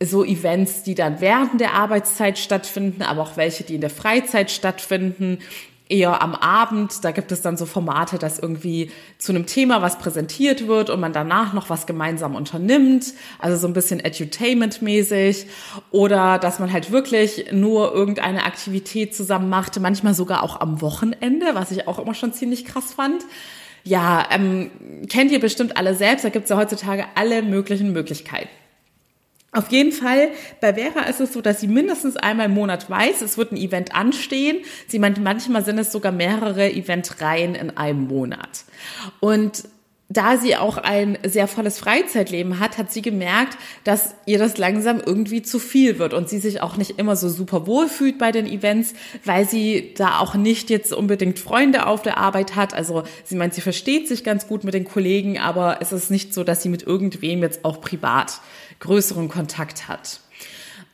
so 0.00 0.24
Events, 0.24 0.84
die 0.84 0.94
dann 0.94 1.20
während 1.20 1.60
der 1.60 1.72
Arbeitszeit 1.72 2.38
stattfinden, 2.38 3.02
aber 3.02 3.22
auch 3.22 3.36
welche, 3.36 3.64
die 3.64 3.74
in 3.74 3.80
der 3.80 3.90
Freizeit 3.90 4.52
stattfinden 4.52 5.38
eher 5.88 6.22
am 6.22 6.34
Abend. 6.34 7.04
Da 7.04 7.10
gibt 7.10 7.32
es 7.32 7.42
dann 7.42 7.56
so 7.56 7.66
Formate, 7.66 8.18
dass 8.18 8.38
irgendwie 8.38 8.90
zu 9.18 9.32
einem 9.32 9.46
Thema 9.46 9.82
was 9.82 9.98
präsentiert 9.98 10.66
wird 10.66 10.90
und 10.90 11.00
man 11.00 11.12
danach 11.12 11.52
noch 11.52 11.70
was 11.70 11.86
gemeinsam 11.86 12.34
unternimmt. 12.34 13.14
Also 13.38 13.56
so 13.56 13.66
ein 13.66 13.72
bisschen 13.72 14.00
Edutainment-mäßig. 14.00 15.46
Oder 15.90 16.38
dass 16.38 16.58
man 16.58 16.72
halt 16.72 16.90
wirklich 16.90 17.52
nur 17.52 17.92
irgendeine 17.94 18.44
Aktivität 18.44 19.14
zusammen 19.14 19.48
macht. 19.48 19.78
Manchmal 19.80 20.14
sogar 20.14 20.42
auch 20.42 20.60
am 20.60 20.80
Wochenende, 20.80 21.54
was 21.54 21.70
ich 21.70 21.86
auch 21.88 21.98
immer 21.98 22.14
schon 22.14 22.32
ziemlich 22.32 22.64
krass 22.64 22.94
fand. 22.94 23.22
Ja, 23.84 24.26
ähm, 24.32 24.70
kennt 25.08 25.30
ihr 25.30 25.40
bestimmt 25.40 25.76
alle 25.76 25.94
selbst. 25.94 26.24
Da 26.24 26.30
gibt's 26.30 26.50
ja 26.50 26.56
heutzutage 26.56 27.04
alle 27.14 27.42
möglichen 27.42 27.92
Möglichkeiten. 27.92 28.48
Auf 29.56 29.72
jeden 29.72 29.92
Fall, 29.92 30.28
bei 30.60 30.74
Vera 30.74 31.04
ist 31.04 31.18
es 31.18 31.32
so, 31.32 31.40
dass 31.40 31.60
sie 31.60 31.66
mindestens 31.66 32.18
einmal 32.18 32.46
im 32.46 32.52
Monat 32.52 32.90
weiß, 32.90 33.22
es 33.22 33.38
wird 33.38 33.52
ein 33.52 33.56
Event 33.56 33.94
anstehen. 33.94 34.58
Sie 34.86 34.98
meint, 34.98 35.18
manchmal 35.22 35.64
sind 35.64 35.78
es 35.78 35.90
sogar 35.90 36.12
mehrere 36.12 36.70
Eventreihen 36.70 37.54
in 37.54 37.74
einem 37.74 38.06
Monat. 38.06 38.64
Und 39.20 39.64
da 40.08 40.36
sie 40.36 40.56
auch 40.56 40.76
ein 40.76 41.18
sehr 41.24 41.48
volles 41.48 41.78
Freizeitleben 41.78 42.60
hat, 42.60 42.78
hat 42.78 42.92
sie 42.92 43.02
gemerkt, 43.02 43.58
dass 43.82 44.14
ihr 44.24 44.38
das 44.38 44.56
langsam 44.56 45.00
irgendwie 45.04 45.42
zu 45.42 45.58
viel 45.58 45.98
wird 45.98 46.14
und 46.14 46.28
sie 46.28 46.38
sich 46.38 46.60
auch 46.60 46.76
nicht 46.76 46.98
immer 46.98 47.16
so 47.16 47.28
super 47.28 47.66
wohl 47.66 47.88
fühlt 47.88 48.18
bei 48.18 48.30
den 48.30 48.46
Events, 48.46 48.94
weil 49.24 49.48
sie 49.48 49.94
da 49.96 50.18
auch 50.20 50.34
nicht 50.34 50.70
jetzt 50.70 50.92
unbedingt 50.92 51.40
Freunde 51.40 51.86
auf 51.86 52.02
der 52.02 52.18
Arbeit 52.18 52.54
hat. 52.54 52.72
Also 52.72 53.02
sie 53.24 53.34
meint, 53.34 53.54
sie 53.54 53.62
versteht 53.62 54.06
sich 54.06 54.22
ganz 54.22 54.46
gut 54.46 54.62
mit 54.62 54.74
den 54.74 54.84
Kollegen, 54.84 55.38
aber 55.38 55.78
es 55.80 55.92
ist 55.92 56.10
nicht 56.10 56.32
so, 56.32 56.44
dass 56.44 56.62
sie 56.62 56.68
mit 56.68 56.84
irgendwem 56.84 57.42
jetzt 57.42 57.64
auch 57.64 57.80
privat 57.80 58.40
größeren 58.80 59.28
Kontakt 59.28 59.88
hat. 59.88 60.20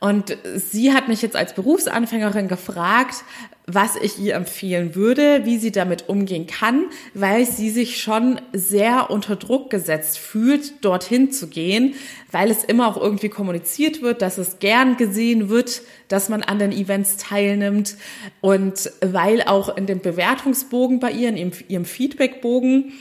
Und 0.03 0.37
sie 0.55 0.91
hat 0.91 1.07
mich 1.07 1.21
jetzt 1.21 1.37
als 1.37 1.53
Berufsanfängerin 1.53 2.49
gefragt, 2.49 3.23
was 3.67 3.95
ich 3.95 4.19
ihr 4.19 4.35
empfehlen 4.35 4.95
würde, 4.95 5.45
wie 5.45 5.57
sie 5.57 5.71
damit 5.71 6.09
umgehen 6.09 6.45
kann, 6.45 6.87
weil 7.13 7.45
sie 7.45 7.69
sich 7.69 8.01
schon 8.01 8.41
sehr 8.51 9.09
unter 9.09 9.37
Druck 9.37 9.69
gesetzt 9.69 10.19
fühlt, 10.19 10.83
dorthin 10.83 11.31
zu 11.31 11.47
gehen, 11.47 11.95
weil 12.29 12.51
es 12.51 12.65
immer 12.65 12.89
auch 12.89 13.01
irgendwie 13.01 13.29
kommuniziert 13.29 14.01
wird, 14.01 14.21
dass 14.21 14.37
es 14.37 14.59
gern 14.59 14.97
gesehen 14.97 15.47
wird, 15.47 15.83
dass 16.09 16.27
man 16.27 16.43
an 16.43 16.59
den 16.59 16.73
Events 16.73 17.15
teilnimmt 17.15 17.95
und 18.41 18.91
weil 18.99 19.43
auch 19.43 19.77
in 19.77 19.85
dem 19.85 20.01
Bewertungsbogen 20.01 20.99
bei 20.99 21.11
ihr, 21.11 21.29
in 21.29 21.53
ihrem 21.69 21.85
Feedbackbogen, 21.85 22.91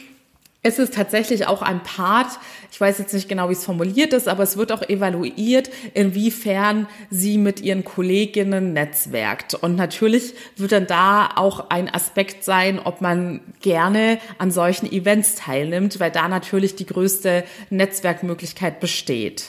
es 0.64 0.78
ist 0.78 0.94
tatsächlich 0.94 1.46
auch 1.48 1.60
ein 1.60 1.82
Part, 1.82 2.38
ich 2.70 2.80
weiß 2.80 2.98
jetzt 2.98 3.12
nicht 3.12 3.28
genau, 3.28 3.48
wie 3.48 3.54
es 3.54 3.64
formuliert 3.64 4.12
ist, 4.12 4.28
aber 4.28 4.44
es 4.44 4.56
wird 4.56 4.70
auch 4.70 4.82
evaluiert, 4.82 5.70
inwiefern 5.92 6.86
sie 7.10 7.36
mit 7.36 7.60
ihren 7.60 7.82
Kolleginnen 7.82 8.72
netzwerkt. 8.72 9.54
Und 9.54 9.74
natürlich 9.74 10.34
wird 10.56 10.70
dann 10.70 10.86
da 10.86 11.30
auch 11.34 11.70
ein 11.70 11.92
Aspekt 11.92 12.44
sein, 12.44 12.78
ob 12.78 13.00
man 13.00 13.40
gerne 13.60 14.20
an 14.38 14.52
solchen 14.52 14.90
Events 14.90 15.34
teilnimmt, 15.34 15.98
weil 15.98 16.12
da 16.12 16.28
natürlich 16.28 16.76
die 16.76 16.86
größte 16.86 17.42
Netzwerkmöglichkeit 17.70 18.78
besteht. 18.78 19.46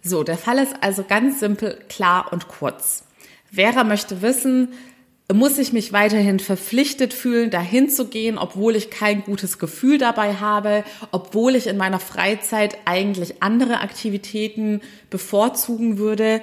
So, 0.00 0.22
der 0.22 0.38
Fall 0.38 0.58
ist 0.58 0.76
also 0.80 1.02
ganz 1.02 1.40
simpel, 1.40 1.78
klar 1.88 2.32
und 2.32 2.46
kurz. 2.46 3.04
Vera 3.52 3.82
möchte 3.84 4.22
wissen, 4.22 4.72
muss 5.34 5.58
ich 5.58 5.72
mich 5.72 5.92
weiterhin 5.92 6.40
verpflichtet 6.40 7.14
fühlen, 7.14 7.50
dahin 7.50 7.88
zu 7.88 8.08
gehen, 8.08 8.38
obwohl 8.38 8.76
ich 8.76 8.90
kein 8.90 9.22
gutes 9.22 9.58
Gefühl 9.58 9.98
dabei 9.98 10.34
habe, 10.34 10.84
obwohl 11.10 11.54
ich 11.54 11.66
in 11.66 11.76
meiner 11.76 12.00
Freizeit 12.00 12.76
eigentlich 12.84 13.42
andere 13.42 13.80
Aktivitäten 13.80 14.80
bevorzugen 15.10 15.98
würde. 15.98 16.42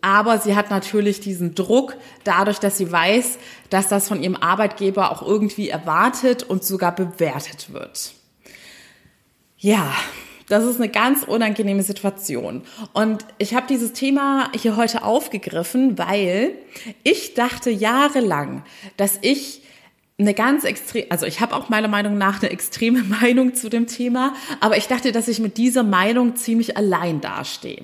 Aber 0.00 0.38
sie 0.38 0.54
hat 0.54 0.70
natürlich 0.70 1.20
diesen 1.20 1.54
Druck, 1.54 1.96
dadurch, 2.24 2.58
dass 2.58 2.76
sie 2.76 2.92
weiß, 2.92 3.38
dass 3.70 3.88
das 3.88 4.08
von 4.08 4.22
ihrem 4.22 4.36
Arbeitgeber 4.36 5.10
auch 5.10 5.22
irgendwie 5.22 5.68
erwartet 5.68 6.42
und 6.42 6.62
sogar 6.62 6.94
bewertet 6.94 7.72
wird. 7.72 8.12
Ja, 9.56 9.94
das 10.48 10.64
ist 10.64 10.76
eine 10.76 10.88
ganz 10.88 11.22
unangenehme 11.22 11.82
Situation. 11.82 12.62
Und 12.92 13.24
ich 13.38 13.54
habe 13.54 13.66
dieses 13.68 13.92
Thema 13.92 14.50
hier 14.54 14.76
heute 14.76 15.02
aufgegriffen, 15.02 15.98
weil 15.98 16.52
ich 17.02 17.34
dachte 17.34 17.70
jahrelang, 17.70 18.64
dass 18.96 19.18
ich 19.22 19.62
eine 20.18 20.34
ganz 20.34 20.64
extrem, 20.64 21.06
also 21.10 21.26
ich 21.26 21.40
habe 21.40 21.56
auch 21.56 21.68
meiner 21.68 21.88
Meinung 21.88 22.16
nach 22.18 22.40
eine 22.40 22.50
extreme 22.50 23.02
Meinung 23.20 23.54
zu 23.54 23.68
dem 23.68 23.86
Thema, 23.86 24.34
aber 24.60 24.76
ich 24.76 24.86
dachte, 24.86 25.12
dass 25.12 25.28
ich 25.28 25.40
mit 25.40 25.56
dieser 25.56 25.82
Meinung 25.82 26.36
ziemlich 26.36 26.76
allein 26.76 27.20
dastehe. 27.20 27.82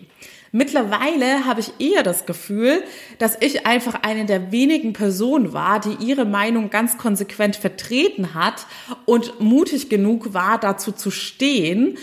Mittlerweile 0.52 1.46
habe 1.46 1.60
ich 1.60 1.72
eher 1.78 2.02
das 2.02 2.26
Gefühl, 2.26 2.82
dass 3.18 3.36
ich 3.40 3.66
einfach 3.66 4.02
eine 4.02 4.24
der 4.24 4.50
wenigen 4.50 4.92
Personen 4.92 5.52
war, 5.52 5.78
die 5.78 6.04
ihre 6.04 6.24
Meinung 6.24 6.70
ganz 6.70 6.98
konsequent 6.98 7.54
vertreten 7.54 8.34
hat 8.34 8.66
und 9.06 9.38
mutig 9.38 9.88
genug 9.88 10.34
war, 10.34 10.58
dazu 10.58 10.90
zu 10.90 11.12
stehen, 11.12 11.96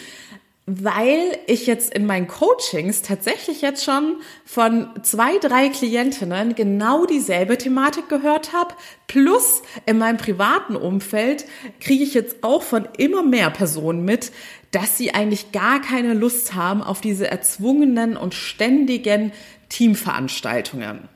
weil 0.70 1.40
ich 1.48 1.66
jetzt 1.66 1.94
in 1.94 2.06
meinen 2.06 2.28
Coachings 2.28 3.02
tatsächlich 3.02 3.62
jetzt 3.62 3.86
schon 3.86 4.18
von 4.44 4.90
zwei, 5.02 5.38
drei 5.38 5.70
Klientinnen 5.70 6.56
genau 6.56 7.06
dieselbe 7.06 7.58
Thematik 7.58 8.10
gehört 8.10 8.52
habe. 8.52 8.76
Plus 9.08 9.62
in 9.86 9.98
meinem 9.98 10.18
privaten 10.18 10.76
Umfeld 10.76 11.46
kriege 11.80 12.04
ich 12.04 12.14
jetzt 12.14 12.44
auch 12.44 12.64
von 12.64 12.86
immer 12.98 13.24
mehr 13.24 13.50
Personen 13.50 14.04
mit, 14.04 14.34
dass 14.72 14.98
sie 14.98 15.14
eigentlich 15.14 15.54
gar 15.54 15.82
keine 15.82 16.14
Lust 16.14 16.54
haben 16.54 16.84
auf 16.84 17.00
diese 17.00 17.32
erzwungenen 17.32 18.18
und 18.18 18.34
ständigen 18.34 19.32
Teamveranstaltungen. 19.70 21.08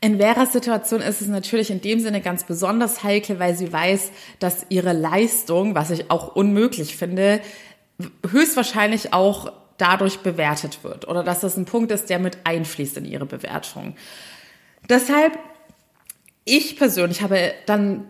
In 0.00 0.18
Veras 0.18 0.52
Situation 0.52 1.00
ist 1.00 1.20
es 1.20 1.28
natürlich 1.28 1.70
in 1.70 1.80
dem 1.80 2.00
Sinne 2.00 2.20
ganz 2.20 2.42
besonders 2.42 3.04
heikel, 3.04 3.38
weil 3.38 3.54
sie 3.54 3.72
weiß, 3.72 4.10
dass 4.40 4.66
ihre 4.68 4.92
Leistung, 4.92 5.76
was 5.76 5.92
ich 5.92 6.10
auch 6.10 6.34
unmöglich 6.34 6.96
finde, 6.96 7.40
höchstwahrscheinlich 8.28 9.12
auch 9.12 9.52
dadurch 9.78 10.20
bewertet 10.20 10.84
wird 10.84 11.08
oder 11.08 11.24
dass 11.24 11.40
das 11.40 11.56
ein 11.56 11.64
Punkt 11.64 11.90
ist, 11.90 12.10
der 12.10 12.18
mit 12.18 12.38
einfließt 12.44 12.96
in 12.98 13.04
ihre 13.04 13.26
Bewertung. 13.26 13.96
Deshalb, 14.88 15.38
ich 16.44 16.76
persönlich 16.76 17.22
habe 17.22 17.52
dann 17.66 18.04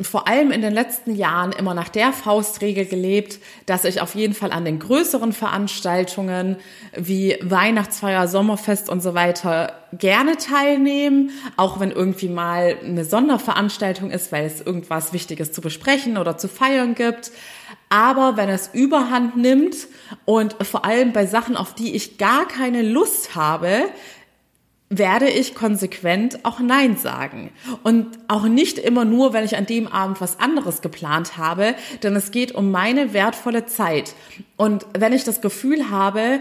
vor 0.00 0.26
allem 0.26 0.50
in 0.50 0.60
den 0.60 0.72
letzten 0.72 1.14
Jahren 1.14 1.52
immer 1.52 1.72
nach 1.72 1.88
der 1.88 2.12
Faustregel 2.12 2.84
gelebt, 2.84 3.38
dass 3.66 3.84
ich 3.84 4.00
auf 4.00 4.16
jeden 4.16 4.34
Fall 4.34 4.50
an 4.50 4.64
den 4.64 4.80
größeren 4.80 5.32
Veranstaltungen 5.32 6.56
wie 6.96 7.36
Weihnachtsfeier, 7.40 8.26
Sommerfest 8.26 8.88
und 8.88 9.02
so 9.02 9.14
weiter 9.14 9.72
gerne 9.92 10.36
teilnehme, 10.36 11.28
auch 11.56 11.78
wenn 11.78 11.92
irgendwie 11.92 12.28
mal 12.28 12.76
eine 12.84 13.04
Sonderveranstaltung 13.04 14.10
ist, 14.10 14.32
weil 14.32 14.46
es 14.46 14.60
irgendwas 14.60 15.12
Wichtiges 15.12 15.52
zu 15.52 15.60
besprechen 15.60 16.18
oder 16.18 16.36
zu 16.38 16.48
feiern 16.48 16.96
gibt. 16.96 17.30
Aber 17.88 18.36
wenn 18.36 18.48
es 18.48 18.70
überhand 18.72 19.36
nimmt 19.36 19.76
und 20.24 20.56
vor 20.64 20.84
allem 20.84 21.12
bei 21.12 21.26
Sachen, 21.26 21.56
auf 21.56 21.74
die 21.74 21.94
ich 21.94 22.18
gar 22.18 22.48
keine 22.48 22.82
Lust 22.82 23.34
habe, 23.34 23.84
werde 24.88 25.28
ich 25.28 25.54
konsequent 25.54 26.44
auch 26.44 26.60
Nein 26.60 26.96
sagen. 26.96 27.50
Und 27.82 28.18
auch 28.28 28.44
nicht 28.44 28.78
immer 28.78 29.04
nur, 29.04 29.32
wenn 29.32 29.44
ich 29.44 29.56
an 29.56 29.66
dem 29.66 29.86
Abend 29.86 30.20
was 30.20 30.38
anderes 30.38 30.82
geplant 30.82 31.36
habe, 31.36 31.74
denn 32.02 32.14
es 32.16 32.30
geht 32.30 32.52
um 32.52 32.70
meine 32.70 33.12
wertvolle 33.12 33.66
Zeit. 33.66 34.14
Und 34.56 34.86
wenn 34.96 35.12
ich 35.12 35.24
das 35.24 35.40
Gefühl 35.40 35.90
habe, 35.90 36.40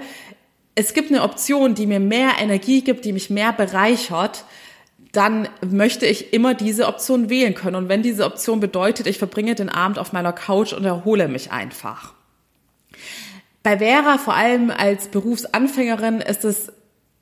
es 0.75 0.93
gibt 0.93 1.11
eine 1.11 1.23
Option, 1.23 1.75
die 1.75 1.85
mir 1.85 1.99
mehr 1.99 2.31
Energie 2.39 2.81
gibt, 2.81 3.05
die 3.05 3.13
mich 3.13 3.29
mehr 3.29 3.53
bereichert, 3.53 4.45
dann 5.13 5.47
möchte 5.61 6.07
ich 6.07 6.33
immer 6.33 6.55
diese 6.55 6.87
Option 6.87 7.29
wählen 7.29 7.53
können. 7.53 7.75
Und 7.75 7.87
wenn 7.87 8.01
diese 8.01 8.25
Option 8.25 8.59
bedeutet, 8.59 9.07
ich 9.07 9.19
verbringe 9.19 9.55
den 9.55 9.69
Abend 9.69 9.99
auf 9.99 10.11
meiner 10.11 10.33
Couch 10.33 10.73
und 10.73 10.83
erhole 10.83 11.27
mich 11.27 11.51
einfach. 11.51 12.13
Bei 13.61 13.77
Vera, 13.77 14.17
vor 14.17 14.33
allem 14.33 14.71
als 14.71 15.07
Berufsanfängerin, 15.07 16.19
ist 16.19 16.43
es 16.43 16.73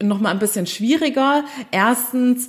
noch 0.01 0.21
mal 0.21 0.31
ein 0.31 0.39
bisschen 0.39 0.67
schwieriger. 0.67 1.43
Erstens 1.71 2.47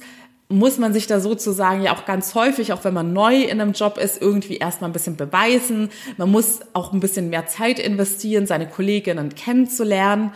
muss 0.52 0.78
man 0.78 0.92
sich 0.92 1.06
da 1.06 1.20
sozusagen 1.20 1.82
ja 1.82 1.94
auch 1.94 2.04
ganz 2.04 2.34
häufig, 2.34 2.72
auch 2.72 2.84
wenn 2.84 2.94
man 2.94 3.12
neu 3.12 3.42
in 3.42 3.60
einem 3.60 3.72
Job 3.72 3.98
ist, 3.98 4.20
irgendwie 4.20 4.56
erstmal 4.56 4.90
ein 4.90 4.92
bisschen 4.92 5.16
beweisen. 5.16 5.90
Man 6.16 6.30
muss 6.30 6.60
auch 6.72 6.92
ein 6.92 7.00
bisschen 7.00 7.30
mehr 7.30 7.46
Zeit 7.46 7.78
investieren, 7.78 8.46
seine 8.46 8.68
Kolleginnen 8.68 9.34
kennenzulernen. 9.34 10.32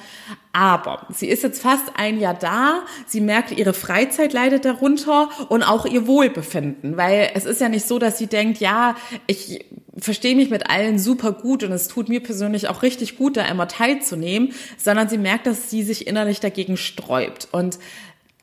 Aber 0.52 1.06
sie 1.10 1.28
ist 1.28 1.42
jetzt 1.42 1.60
fast 1.60 1.84
ein 1.96 2.18
Jahr 2.18 2.32
da. 2.34 2.82
Sie 3.06 3.20
merkt, 3.20 3.52
ihre 3.52 3.74
Freizeit 3.74 4.32
leidet 4.32 4.64
darunter 4.64 5.28
und 5.50 5.62
auch 5.62 5.84
ihr 5.84 6.06
Wohlbefinden, 6.06 6.96
weil 6.96 7.30
es 7.34 7.44
ist 7.44 7.60
ja 7.60 7.68
nicht 7.68 7.86
so, 7.86 7.98
dass 7.98 8.16
sie 8.16 8.26
denkt, 8.26 8.58
ja, 8.58 8.96
ich 9.26 9.66
verstehe 9.98 10.36
mich 10.36 10.50
mit 10.50 10.70
allen 10.70 10.98
super 10.98 11.32
gut 11.32 11.62
und 11.62 11.72
es 11.72 11.88
tut 11.88 12.08
mir 12.08 12.20
persönlich 12.22 12.68
auch 12.68 12.82
richtig 12.82 13.16
gut, 13.16 13.36
da 13.36 13.44
immer 13.46 13.68
teilzunehmen, 13.68 14.52
sondern 14.78 15.08
sie 15.08 15.18
merkt, 15.18 15.46
dass 15.46 15.70
sie 15.70 15.82
sich 15.82 16.06
innerlich 16.06 16.40
dagegen 16.40 16.76
sträubt. 16.76 17.48
Und 17.52 17.78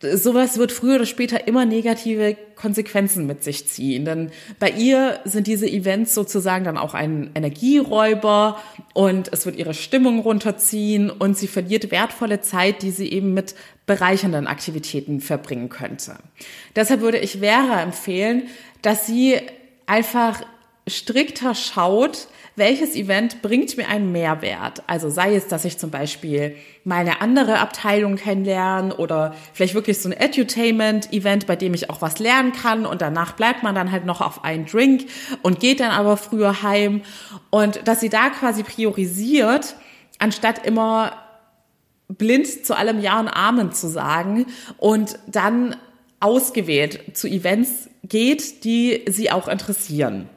sowas 0.04 0.58
wird 0.58 0.72
früher 0.72 0.96
oder 0.96 1.06
später 1.06 1.48
immer 1.48 1.66
negative 1.66 2.36
Konsequenzen 2.56 3.26
mit 3.26 3.44
sich 3.44 3.68
ziehen. 3.68 4.06
Denn 4.06 4.32
bei 4.60 4.70
ihr 4.70 5.20
sind 5.26 5.48
diese 5.48 5.68
Events 5.68 6.14
sozusagen 6.14 6.66
dann 6.66 6.78
auch 6.78 6.94
ein 6.94 7.32
Energieräuber 7.36 8.58
und 8.94 9.32
es 9.32 9.46
wird 9.46 9.56
ihre 9.56 9.74
Stimmung 9.74 10.20
runterziehen 10.20 11.10
und 11.10 11.38
sie 11.38 11.48
verliert 11.48 11.92
wertvolle 11.92 12.42
Zeit, 12.42 12.82
die 12.82 12.92
sie 12.92 13.12
eben 13.12 13.34
mit 13.34 13.56
bereichernden 13.86 14.48
Aktivitäten 14.48 15.20
verbringen 15.20 15.70
könnte. 15.70 16.16
Deshalb 16.76 17.02
würde 17.02 17.18
ich 17.18 17.40
Vera 17.40 17.82
empfehlen, 17.82 18.44
dass 18.82 19.08
sie 19.08 19.38
einfach 19.86 20.42
strikter 20.88 21.56
schaut, 21.56 22.28
welches 22.56 22.96
Event 22.96 23.42
bringt 23.42 23.76
mir 23.78 23.88
einen 23.88 24.12
Mehrwert. 24.12 24.84
Also 24.88 25.10
sei 25.10 25.36
es, 25.36 25.48
dass 25.48 25.66
ich 25.66 25.78
zum 25.78 25.90
Beispiel 25.90 26.56
mal 26.84 26.98
eine 26.98 27.22
andere 27.22 27.60
Abteilung 27.60 28.16
kennenlerne 28.16 28.96
oder 28.96 29.36
vielleicht 29.54 29.74
wirklich 29.74 30.00
so 30.00 30.10
ein 30.10 30.14
Edutainment-Event, 30.14 31.48
bei 31.48 31.56
dem 31.56 31.74
ich 31.74 31.90
auch 31.90 32.02
was 32.02 32.20
lernen 32.20 32.52
kann 32.52 32.86
und 32.86 33.02
danach 33.02 33.34
bleibt 33.34 33.64
man 33.64 33.74
dann 33.74 33.92
halt 33.92 34.06
noch 34.06 34.22
auf 34.22 34.44
einen 34.44 34.66
Drink 34.66 35.06
und 35.42 35.60
geht 35.60 35.80
dann 35.80 35.92
aber 35.92 36.18
früher 36.18 36.62
heim 36.62 37.02
und 37.50 37.88
dass 37.88 38.02
sie 38.02 38.10
da 38.10 38.30
quasi 38.30 38.64
priorisiert, 38.64 39.76
anstatt 40.20 40.66
immer 40.66 41.14
blind 42.08 42.66
zu 42.66 42.78
allem 42.78 43.02
Ja 43.02 43.20
und 43.20 43.30
Amen 43.30 43.72
zu 43.72 43.88
sagen 43.88 44.46
und 44.78 45.18
dann 45.28 45.76
ausgewählt 46.20 47.18
zu 47.18 47.28
Events 47.28 47.90
geht, 48.04 48.64
die 48.64 49.04
sie 49.10 49.32
auch 49.32 49.48
interessieren. 49.48 50.30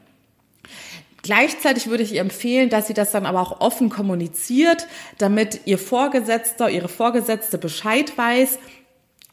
Gleichzeitig 1.27 1.87
würde 1.87 2.03
ich 2.03 2.13
ihr 2.13 2.21
empfehlen, 2.21 2.69
dass 2.69 2.87
sie 2.87 2.93
das 2.93 3.11
dann 3.11 3.25
aber 3.25 3.41
auch 3.41 3.59
offen 3.59 3.89
kommuniziert, 3.89 4.87
damit 5.17 5.59
ihr 5.65 5.77
Vorgesetzter, 5.77 6.69
ihre 6.69 6.87
Vorgesetzte 6.87 7.57
Bescheid 7.57 8.17
weiß, 8.17 8.59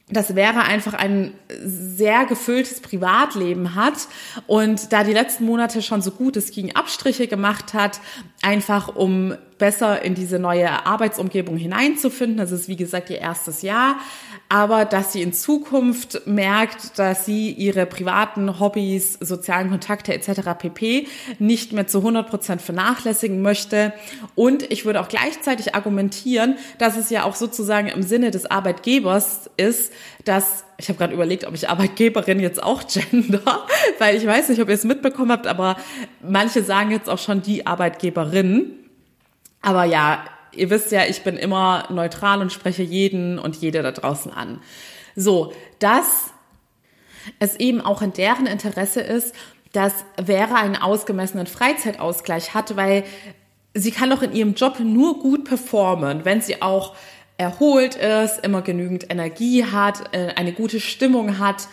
dass 0.09 0.33
Vera 0.33 0.63
einfach 0.63 0.95
ein 0.95 1.35
sehr 1.49 2.25
gefülltes 2.25 2.81
Privatleben 2.81 3.77
hat. 3.77 4.09
Und 4.49 4.93
da 4.93 5.05
die 5.05 5.13
letzten 5.13 5.45
Monate 5.45 5.83
schon 5.83 6.03
so 6.03 6.11
gut 6.11 6.37
es 6.37 6.51
ging 6.51 6.75
Abstriche 6.75 7.29
gemacht 7.29 7.75
hat, 7.75 8.01
einfach 8.43 8.97
um 8.97 9.37
besser 9.59 10.03
in 10.03 10.15
diese 10.15 10.39
neue 10.39 10.87
Arbeitsumgebung 10.87 11.57
hineinzufinden. 11.57 12.39
Das 12.39 12.51
ist 12.51 12.69
wie 12.69 12.77
gesagt 12.77 13.11
ihr 13.11 13.19
erstes 13.19 13.63
Jahr, 13.63 13.97
aber 14.49 14.85
dass 14.85 15.13
sie 15.13 15.23
in 15.23 15.33
Zukunft 15.33 16.27
merkt, 16.27 16.99
dass 16.99 17.25
sie 17.25 17.51
ihre 17.51 17.87
privaten 17.87 18.61
Hobbys, 18.61 19.15
sozialen 19.15 19.71
Kontakte 19.71 20.13
etc. 20.13 20.51
pp. 20.59 21.07
nicht 21.39 21.73
mehr 21.73 21.87
zu 21.87 21.99
100 21.99 22.29
Prozent 22.29 22.63
vernachlässigen 22.63 23.43
möchte. 23.43 23.93
Und 24.35 24.71
ich 24.71 24.85
würde 24.85 25.01
auch 25.01 25.09
gleichzeitig 25.09 25.75
argumentieren, 25.75 26.57
dass 26.79 26.97
es 26.97 27.11
ja 27.11 27.25
auch 27.25 27.35
sozusagen 27.35 27.89
im 27.89 28.03
Sinne 28.03 28.31
des 28.31 28.47
Arbeitgebers 28.47 29.51
ist, 29.57 29.93
dass 30.25 30.65
ich 30.77 30.89
habe 30.89 30.99
gerade 30.99 31.15
überlegt, 31.15 31.47
ob 31.47 31.55
ich 31.55 31.69
Arbeitgeberin 31.69 32.41
jetzt 32.41 32.63
auch 32.63 32.83
gender, 32.89 33.67
weil 33.99 34.17
ich 34.17 34.27
weiß 34.27 34.49
nicht, 34.49 34.61
ob 34.61 34.69
ihr 34.69 34.75
es 34.75 34.85
mitbekommen 34.85 35.31
habt, 35.31 35.47
aber 35.47 35.77
manche 36.21 36.63
sagen 36.63 36.91
jetzt 36.91 37.09
auch 37.09 37.19
schon 37.19 37.43
die 37.43 37.67
Arbeitgeberin. 37.67 38.84
Aber 39.65 39.85
ja, 39.85 40.25
ihr 40.53 40.71
wisst 40.71 40.93
ja, 40.93 41.05
ich 41.07 41.23
bin 41.23 41.37
immer 41.37 41.89
neutral 41.91 42.41
und 42.41 42.53
spreche 42.53 42.83
jeden 42.83 43.39
und 43.39 43.57
jede 43.57 43.83
da 43.83 43.93
draußen 43.93 44.31
an. 44.31 44.61
So, 45.17 45.53
dass 45.79 46.33
es 47.39 47.57
eben 47.57 47.81
auch 47.81 48.03
in 48.03 48.13
deren 48.13 48.47
Interesse 48.47 49.01
ist, 49.01 49.35
dass 49.73 50.05
Vera 50.23 50.57
einen 50.57 50.77
ausgemessenen 50.77 51.47
Freizeitausgleich 51.47 52.53
hat, 52.53 52.77
weil 52.77 53.05
sie 53.73 53.91
kann 53.91 54.11
doch 54.11 54.23
in 54.23 54.33
ihrem 54.33 54.55
Job 54.55 54.79
nur 54.81 55.19
gut 55.19 55.45
performen, 55.45 56.25
wenn 56.25 56.43
sie 56.43 56.61
auch 56.63 56.95
erholt 57.39 57.97
ist, 57.97 58.45
immer 58.45 58.63
genügend 58.63 59.11
Energie 59.11 59.65
hat, 59.65 60.15
äh, 60.15 60.35
eine 60.37 60.53
gute 60.53 60.79
Stimmung 60.79 61.39
hat. 61.39 61.69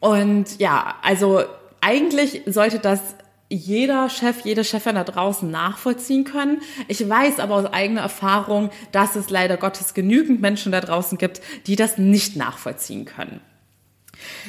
Und 0.00 0.58
ja, 0.58 0.96
also 1.02 1.44
eigentlich 1.80 2.42
sollte 2.46 2.78
das 2.78 3.00
jeder 3.48 4.08
Chef, 4.10 4.44
jede 4.44 4.64
Chefin 4.64 4.96
da 4.96 5.04
draußen 5.04 5.50
nachvollziehen 5.50 6.24
können. 6.24 6.60
Ich 6.88 7.08
weiß 7.08 7.38
aber 7.38 7.54
aus 7.54 7.66
eigener 7.66 8.00
Erfahrung, 8.00 8.70
dass 8.92 9.16
es 9.16 9.30
leider 9.30 9.56
Gottes 9.56 9.94
genügend 9.94 10.40
Menschen 10.40 10.72
da 10.72 10.80
draußen 10.80 11.18
gibt, 11.18 11.40
die 11.66 11.76
das 11.76 11.98
nicht 11.98 12.36
nachvollziehen 12.36 13.04
können. 13.04 13.40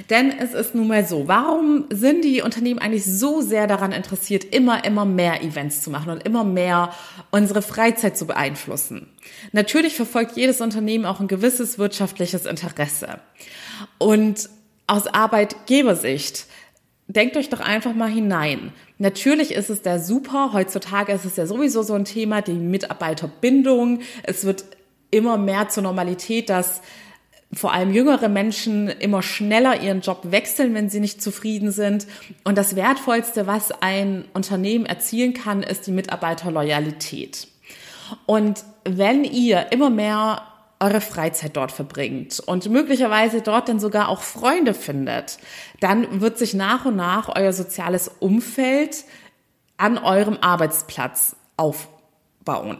Denn 0.10 0.32
es 0.32 0.54
ist 0.54 0.76
nun 0.76 0.88
mal 0.88 1.06
so, 1.06 1.28
warum 1.28 1.86
sind 1.90 2.24
die 2.24 2.42
Unternehmen 2.42 2.80
eigentlich 2.80 3.06
so 3.06 3.42
sehr 3.42 3.68
daran 3.68 3.92
interessiert, 3.92 4.46
immer, 4.46 4.86
immer 4.86 5.06
mehr 5.06 5.44
Events 5.44 5.82
zu 5.82 5.90
machen 5.90 6.12
und 6.12 6.26
immer 6.26 6.44
mehr 6.44 6.94
unsere 7.32 7.62
Freizeit 7.62 8.18
zu 8.18 8.26
beeinflussen? 8.28 9.10
Natürlich 9.52 9.96
verfolgt 9.96 10.38
jedes 10.38 10.62
Unternehmen 10.62 11.06
auch 11.06 11.20
ein 11.20 11.28
gewisses 11.28 11.78
wirtschaftliches 11.78 12.46
Interesse. 12.46 13.20
Und 13.98 14.50
aus 14.88 15.08
Arbeitgebersicht, 15.08 16.46
denkt 17.08 17.38
euch 17.38 17.50
doch 17.50 17.60
einfach 17.60 17.94
mal 17.94 18.10
hinein. 18.10 18.74
Natürlich 18.98 19.52
ist 19.52 19.70
es 19.70 19.82
da 19.82 20.00
super. 20.00 20.52
Heutzutage 20.54 21.14
ist 21.14 21.26
es 21.26 21.38
ja 21.38 21.46
sowieso 21.46 21.82
so 21.84 21.94
ein 21.94 22.06
Thema, 22.06 22.42
die 22.42 22.54
Mitarbeiterbindung. 22.54 24.02
Es 24.24 24.46
wird 24.46 24.66
immer 25.10 25.38
mehr 25.38 25.70
zur 25.70 25.84
Normalität, 25.84 26.50
dass 26.50 26.82
vor 27.54 27.72
allem 27.72 27.94
jüngere 27.94 28.28
Menschen 28.28 28.90
immer 28.90 29.22
schneller 29.22 29.82
ihren 29.82 30.02
Job 30.02 30.20
wechseln, 30.32 30.74
wenn 30.74 30.90
sie 30.90 31.00
nicht 31.00 31.22
zufrieden 31.22 31.72
sind. 31.72 32.08
Und 32.44 32.58
das 32.58 32.76
Wertvollste, 32.76 33.48
was 33.48 33.72
ein 33.82 34.26
Unternehmen 34.34 34.86
erzielen 34.86 35.34
kann, 35.34 35.64
ist 35.64 35.88
die 35.88 35.92
Mitarbeiterloyalität. 35.92 37.48
Und 38.26 38.64
wenn 38.84 39.24
ihr 39.24 39.72
immer 39.72 39.90
mehr 39.90 40.42
eure 40.80 41.02
Freizeit 41.02 41.58
dort 41.58 41.72
verbringt 41.72 42.40
und 42.40 42.70
möglicherweise 42.70 43.42
dort 43.42 43.68
dann 43.70 43.80
sogar 43.80 44.10
auch 44.10 44.22
Freunde 44.22 44.74
findet, 44.74 45.40
dann 45.80 46.22
wird 46.22 46.38
sich 46.38 46.54
nach 46.54 46.86
und 46.86 46.96
nach 46.96 47.36
euer 47.36 47.54
soziales 47.54 48.12
Umfeld 48.20 49.06
an 49.78 49.98
eurem 49.98 50.38
Arbeitsplatz 50.42 51.36
aufbauen. 51.56 52.80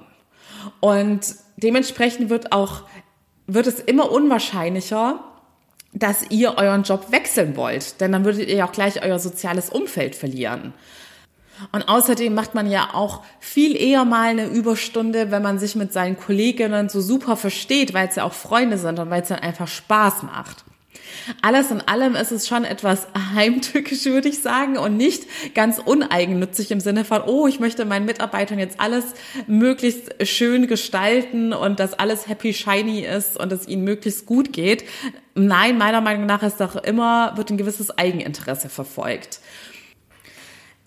Und 0.80 1.36
dementsprechend 1.58 2.30
wird 2.30 2.52
auch 2.52 2.84
wird 3.48 3.66
es 3.66 3.80
immer 3.80 4.12
unwahrscheinlicher, 4.12 5.24
dass 5.94 6.30
ihr 6.30 6.58
euren 6.58 6.84
Job 6.84 7.12
wechseln 7.12 7.56
wollt, 7.56 8.02
denn 8.02 8.12
dann 8.12 8.26
würdet 8.26 8.50
ihr 8.50 8.66
auch 8.66 8.74
gleich 8.74 9.02
euer 9.02 9.20
soziales 9.20 9.70
Umfeld 9.70 10.16
verlieren. 10.16 10.74
Und 11.72 11.88
außerdem 11.88 12.34
macht 12.34 12.56
man 12.56 12.70
ja 12.70 12.90
auch 12.94 13.24
viel 13.40 13.76
eher 13.76 14.06
mal 14.06 14.30
eine 14.30 14.48
Überstunde, 14.48 15.32
wenn 15.32 15.42
man 15.42 15.60
sich 15.60 15.76
mit 15.76 15.94
seinen 15.94 16.18
Kolleginnen 16.18 16.90
so 16.90 17.02
super 17.02 17.38
versteht, 17.38 17.94
weil 17.94 18.08
es 18.08 18.16
ja 18.16 18.24
auch 18.24 18.34
Freunde 18.34 18.78
sind 18.78 19.00
und 19.00 19.10
weil 19.10 19.22
es 19.22 19.30
dann 19.30 19.40
einfach 19.40 19.68
Spaß 19.68 20.24
macht. 20.24 20.64
Alles 21.42 21.72
in 21.72 21.82
allem 21.82 22.16
ist 22.16 22.32
es 22.32 22.48
schon 22.48 22.64
etwas 22.64 23.08
heimtückisch, 23.36 24.06
würde 24.06 24.30
ich 24.30 24.40
sagen, 24.40 24.78
und 24.78 24.98
nicht 24.98 25.26
ganz 25.54 25.80
uneigennützig 25.80 26.72
im 26.72 26.80
Sinne 26.80 27.06
von, 27.06 27.22
oh, 27.26 27.48
ich 27.48 27.60
möchte 27.60 27.86
meinen 27.86 28.06
Mitarbeitern 28.06 28.60
jetzt 28.60 28.80
alles 28.80 29.06
möglichst 29.48 30.14
schön 30.28 30.68
gestalten 30.68 31.54
und 31.54 31.80
dass 31.80 31.94
alles 31.94 32.28
happy 32.28 32.54
shiny 32.54 33.02
ist 33.02 33.38
und 33.38 33.52
es 33.52 33.68
ihnen 33.68 33.84
möglichst 33.84 34.26
gut 34.26 34.54
geht. 34.54 34.86
Nein, 35.36 35.78
meiner 35.78 36.02
Meinung 36.02 36.26
nach 36.26 36.44
ist 36.44 36.60
doch 36.60 36.76
immer, 36.76 37.36
wird 37.38 37.52
ein 37.52 37.58
gewisses 37.58 37.98
Eigeninteresse 37.98 38.70
verfolgt. 38.70 39.40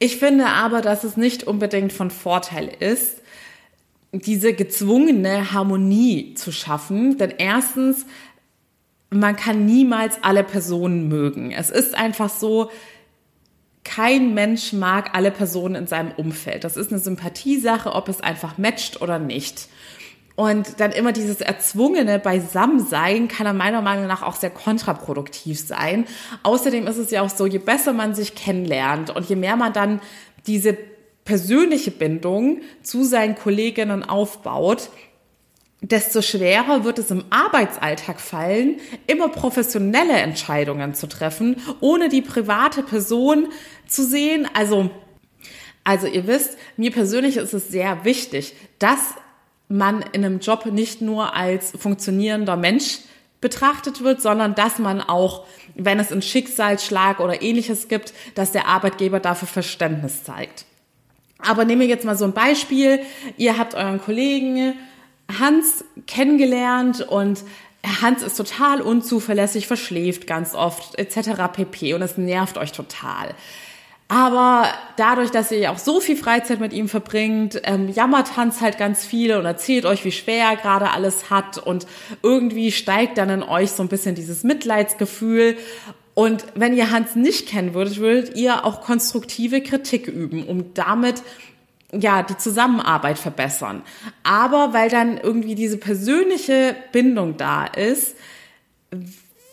Ich 0.01 0.17
finde 0.17 0.47
aber, 0.47 0.81
dass 0.81 1.05
es 1.05 1.17
nicht 1.17 1.45
unbedingt 1.45 1.93
von 1.93 2.11
Vorteil 2.11 2.69
ist, 2.81 3.23
diese 4.11 4.55
gezwungene 4.55 5.53
Harmonie 5.53 6.35
zu 6.35 6.51
schaffen. 6.51 7.17
Denn 7.19 7.35
erstens 7.39 8.07
man 9.11 9.37
kann 9.37 9.67
niemals 9.67 10.19
alle 10.23 10.45
Personen 10.45 11.09
mögen. 11.09 11.51
Es 11.51 11.69
ist 11.69 11.95
einfach 11.95 12.31
so, 12.31 12.71
kein 13.83 14.35
Mensch 14.35 14.73
mag 14.73 15.15
alle 15.15 15.33
Personen 15.33 15.75
in 15.75 15.87
seinem 15.89 16.13
Umfeld. 16.13 16.65
Das 16.65 16.77
ist 16.77 16.93
eine 16.93 17.01
Sympathiesache, 17.01 17.93
ob 17.93 18.09
es 18.09 18.21
einfach 18.21 18.57
matcht 18.57 19.03
oder 19.03 19.19
nicht. 19.19 19.69
Und 20.37 20.81
dann 20.81 20.93
immer 20.93 21.13
dieses 21.13 21.41
erzwungene 21.41 22.19
Beisammensein 22.19 23.29
kann 23.29 23.47
er 23.47 23.53
meiner 23.53 23.83
Meinung 23.83 24.07
nach 24.07 24.23
auch 24.23 24.37
sehr 24.37 24.51
kontraproduktiv 24.51 25.61
sein. 25.61 26.07
Außerdem 26.43 26.87
ist 26.87 26.97
es 26.97 27.11
ja 27.11 27.23
auch 27.23 27.31
so, 27.31 27.47
je 27.47 27.59
besser 27.59 27.93
man 27.93 28.15
sich 28.15 28.35
kennenlernt 28.35 29.11
und 29.11 29.29
je 29.29 29.37
mehr 29.37 29.57
man 29.57 29.73
dann 29.73 30.01
diese 30.47 30.77
persönliche 31.25 31.91
Bindung 31.91 32.63
zu 32.83 33.05
seinen 33.05 33.35
Kolleginnen 33.35 34.03
aufbaut, 34.03 34.91
desto 35.83 36.23
schwerer 36.23 36.85
wird 36.85 36.99
es 36.99 37.11
im 37.11 37.25
Arbeitsalltag 37.31 38.21
fallen, 38.21 38.81
immer 39.07 39.29
professionelle 39.29 40.15
Entscheidungen 40.15 40.95
zu 40.95 41.07
treffen, 41.07 41.57
ohne 41.81 42.09
die 42.09 42.23
private 42.23 42.83
Person 42.83 43.49
zu 43.87 44.05
sehen. 44.05 44.49
Also, 44.55 44.91
also 45.85 46.07
ihr 46.07 46.27
wisst, 46.27 46.59
mir 46.77 46.91
persönlich 46.91 47.37
ist 47.39 47.55
es 47.55 47.69
sehr 47.69 48.05
wichtig, 48.05 48.55
dass 48.79 49.15
man 49.71 50.03
in 50.13 50.25
einem 50.25 50.41
Job 50.41 50.67
nicht 50.67 51.01
nur 51.01 51.35
als 51.35 51.73
funktionierender 51.79 52.57
Mensch 52.57 52.99
betrachtet 53.41 54.03
wird, 54.03 54.21
sondern 54.21 54.55
dass 54.55 54.79
man 54.79 55.01
auch, 55.01 55.47
wenn 55.75 55.99
es 55.99 56.13
einen 56.13 56.23
Schicksalsschlag 56.23 57.21
oder 57.21 57.41
ähnliches 57.41 57.89
gibt, 57.89 58.13
dass 58.35 58.53
der 58.53 58.67
Arbeitgeber 58.67 59.21
dafür 59.21 59.49
Verständnis 59.49 60.25
zeigt. 60.25 60.67
Aber 61.39 61.65
nehmen 61.65 61.81
wir 61.81 61.89
jetzt 61.89 62.05
mal 62.05 62.17
so 62.17 62.27
ein 62.27 62.33
Beispiel. 62.33 63.01
Ihr 63.39 63.57
habt 63.57 63.75
euren 63.75 64.01
Kollegen, 64.01 64.75
Hans 65.39 65.85
kennengelernt 66.07 67.01
und 67.01 67.45
Hans 68.03 68.23
ist 68.23 68.37
total 68.37 68.83
unzuverlässig, 68.83 69.67
verschläft 69.67 70.27
ganz 70.27 70.55
oft 70.55 70.99
etc. 70.99 71.31
pp. 71.53 71.95
Und 71.95 72.03
es 72.03 72.19
nervt 72.19 72.59
euch 72.59 72.73
total. 72.73 73.35
Aber 74.11 74.67
dadurch, 74.97 75.31
dass 75.31 75.53
ihr 75.53 75.71
auch 75.71 75.79
so 75.79 76.01
viel 76.01 76.17
Freizeit 76.17 76.59
mit 76.59 76.73
ihm 76.73 76.89
verbringt, 76.89 77.61
ähm, 77.63 77.89
jammert 77.89 78.37
Hans 78.37 78.61
halt 78.61 78.77
ganz 78.77 79.05
viel 79.05 79.37
und 79.37 79.47
erzählt 79.47 79.87
euch, 79.87 80.05
wie 80.05 80.11
schwer 80.11 80.49
er 80.51 80.57
gerade 80.57 80.91
alles 80.91 81.31
hat. 81.31 81.59
Und 81.59 81.87
irgendwie 82.21 82.73
steigt 82.73 83.19
dann 83.19 83.31
in 83.31 83.45
euch 83.45 83.71
so 83.71 83.85
ein 83.85 83.89
bisschen 83.89 84.17
dieses 84.17 84.43
Mitleidsgefühl. 84.43 85.57
Und 86.15 86.45
wenn 86.57 86.77
ihr 86.77 86.91
Hans 86.91 87.15
nicht 87.15 87.49
kennen 87.49 87.73
würdet, 87.73 87.99
würdet 87.99 88.37
ihr 88.37 88.65
auch 88.65 88.81
konstruktive 88.81 89.63
Kritik 89.63 90.09
üben, 90.09 90.45
um 90.45 90.75
damit 90.75 91.23
ja, 91.93 92.25
die 92.25 92.37
Zusammenarbeit 92.37 93.17
verbessern. 93.17 93.83
Aber 94.25 94.73
weil 94.75 94.91
dann 94.91 95.19
irgendwie 95.19 95.55
diese 95.55 95.77
persönliche 95.77 96.75
Bindung 96.91 97.37
da 97.37 97.65
ist, 97.65 98.17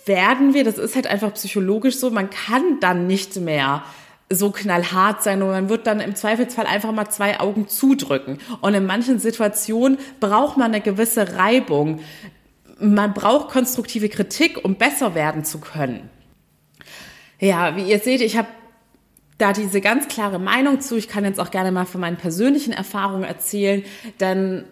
werden 0.06 0.56
wir, 0.56 0.64
das 0.64 0.80
ist 0.80 0.96
halt 0.96 1.06
einfach 1.06 1.36
psychologisch 1.36 1.98
so, 1.98 2.10
man 2.10 2.32
kann 2.32 2.80
dann 2.80 3.06
nicht 3.06 3.36
mehr 3.36 3.84
so 4.30 4.52
knallhart 4.52 5.24
sein 5.24 5.42
und 5.42 5.50
man 5.50 5.70
wird 5.70 5.88
dann 5.88 6.00
im 6.00 6.16
Zweifelsfall 6.16 6.66
einfach 6.66 6.92
mal 6.92 7.10
zwei 7.10 7.40
Augen 7.40 7.68
zudrücken. 7.68 8.40
Und 8.62 8.74
in 8.74 8.86
manchen 8.86 9.20
Situationen 9.20 9.98
braucht 10.20 10.58
man 10.58 10.74
eine 10.74 10.82
gewisse 10.82 11.38
Reibung. 11.38 12.02
Man 12.80 13.14
braucht 13.14 13.50
konstruktive 13.50 14.10
Kritik, 14.10 14.64
um 14.66 14.76
besser 14.76 15.16
werden 15.16 15.46
zu 15.46 15.60
können. 15.60 16.10
Ja, 17.40 17.76
wie 17.76 17.84
ihr 17.84 18.00
seht, 18.00 18.22
ich 18.22 18.38
habe 18.38 18.48
da 19.38 19.54
diese 19.54 19.82
ganz 19.82 20.08
klare 20.08 20.40
Meinung 20.40 20.82
zu. 20.82 20.98
Ich 20.98 21.08
kann 21.08 21.24
jetzt 21.24 21.40
auch 21.40 21.52
gerne 21.52 21.72
mal 21.72 21.86
von 21.86 22.02
meinen 22.02 22.18
persönlichen 22.18 22.74
Erfahrungen 22.74 23.24
erzählen, 23.24 23.84
denn 24.20 24.66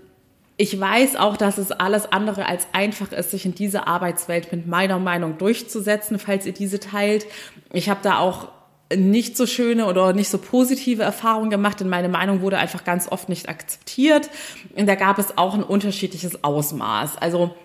ich 0.57 0.79
weiß 0.79 1.17
auch, 1.17 1.37
dass 1.37 1.57
es 1.57 1.71
alles 1.71 2.11
andere 2.11 2.45
als 2.45 2.67
einfach 2.71 3.11
ist, 3.11 3.31
sich 3.31 3.45
in 3.45 3.55
dieser 3.55 3.87
Arbeitswelt 3.87 4.51
mit 4.51 4.67
meiner 4.67 4.99
Meinung 4.99 5.37
durchzusetzen, 5.37 6.17
falls 6.17 6.45
ihr 6.45 6.53
diese 6.53 6.79
teilt. 6.79 7.25
Ich 7.73 7.89
habe 7.89 7.99
da 8.01 8.19
auch 8.19 8.47
nicht 8.93 9.35
so 9.35 9.47
schöne 9.47 9.87
oder 9.87 10.13
nicht 10.13 10.29
so 10.29 10.37
positive 10.37 11.01
Erfahrungen 11.01 11.49
gemacht, 11.49 11.79
denn 11.79 11.89
meine 11.89 12.09
Meinung 12.09 12.41
wurde 12.41 12.57
einfach 12.57 12.83
ganz 12.83 13.07
oft 13.11 13.29
nicht 13.29 13.49
akzeptiert. 13.49 14.29
Und 14.75 14.87
da 14.87 14.95
gab 14.95 15.17
es 15.17 15.37
auch 15.37 15.53
ein 15.55 15.63
unterschiedliches 15.63 16.43
Ausmaß. 16.43 17.17
Also 17.17 17.55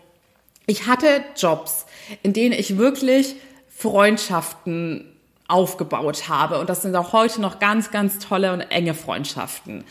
ich 0.66 0.86
hatte 0.86 1.24
Jobs, 1.36 1.86
in 2.22 2.32
denen 2.32 2.52
ich 2.52 2.78
wirklich 2.78 3.36
Freundschaften 3.68 5.06
aufgebaut 5.50 6.28
habe. 6.28 6.58
Und 6.60 6.70
das 6.70 6.82
sind 6.82 6.94
auch 6.94 7.12
heute 7.12 7.40
noch 7.40 7.58
ganz, 7.58 7.90
ganz 7.90 8.18
tolle 8.18 8.52
und 8.52 8.60
enge 8.60 8.94
Freundschaften. 8.94 9.84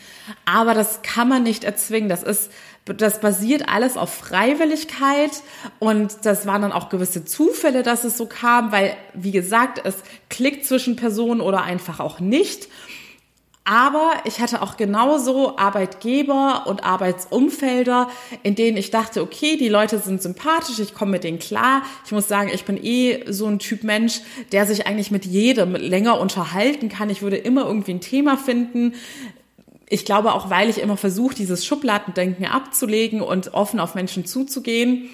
Aber 0.46 0.74
das 0.74 1.02
kann 1.02 1.28
man 1.28 1.44
nicht 1.44 1.64
erzwingen. 1.64 2.10
Das 2.10 2.24
ist, 2.24 2.52
das 2.86 3.22
basiert 3.22 3.70
alles 3.70 3.98
auf 3.98 4.14
Freiwilligkeit 4.14 5.32
und 5.78 6.26
das 6.26 6.46
waren 6.46 6.64
dann 6.64 6.72
auch 6.72 6.90
gewisse 6.90 7.24
Zufälle, 7.24 7.84
dass 7.84 8.04
es 8.04 8.18
so 8.18 8.26
kam, 8.26 8.72
weil, 8.72 8.96
wie 9.14 9.32
gesagt, 9.32 9.82
es 9.84 9.98
klickt 10.30 10.66
zwischen 10.66 10.96
Personen 10.96 11.42
oder 11.42 11.62
einfach 11.64 12.00
auch 12.00 12.20
nicht. 12.20 12.68
Aber 13.70 14.14
ich 14.24 14.40
hatte 14.40 14.64
auch 14.64 14.78
genauso 14.78 15.56
Arbeitgeber 15.58 16.64
und 16.66 16.84
Arbeitsumfelder, 16.84 18.10
in 18.42 18.56
denen 18.56 18.78
ich 18.78 18.90
dachte, 18.90 19.22
okay, 19.22 19.58
die 19.58 19.70
Leute 19.70 20.00
sind 20.00 20.24
sympathisch, 20.24 20.80
ich 20.80 20.96
komme 20.96 21.12
mit 21.12 21.24
denen 21.24 21.38
klar. 21.38 21.84
Ich 22.04 22.12
muss 22.12 22.28
sagen, 22.28 22.50
ich 22.52 22.66
bin 22.66 22.84
eh 22.84 23.26
so 23.32 23.46
ein 23.46 23.60
Typ 23.60 23.84
Mensch, 23.84 24.22
der 24.52 24.66
sich 24.66 24.88
eigentlich 24.88 25.12
mit 25.12 25.24
jedem 25.24 25.76
länger 25.76 26.20
unterhalten 26.20 26.90
kann. 26.90 27.12
Ich 27.12 27.22
würde 27.22 27.38
immer 27.38 27.68
irgendwie 27.68 27.94
ein 27.94 28.02
Thema 28.02 28.38
finden. 28.38 28.96
Ich 29.90 30.06
glaube 30.06 30.34
auch, 30.34 30.50
weil 30.52 30.70
ich 30.70 30.80
immer 30.80 30.98
versuche, 30.98 31.36
dieses 31.36 31.66
Schubladendenken 31.66 32.46
abzulegen 32.46 33.22
und 33.22 33.54
offen 33.54 33.80
auf 33.80 33.96
Menschen 33.96 34.26
zuzugehen. 34.26 35.10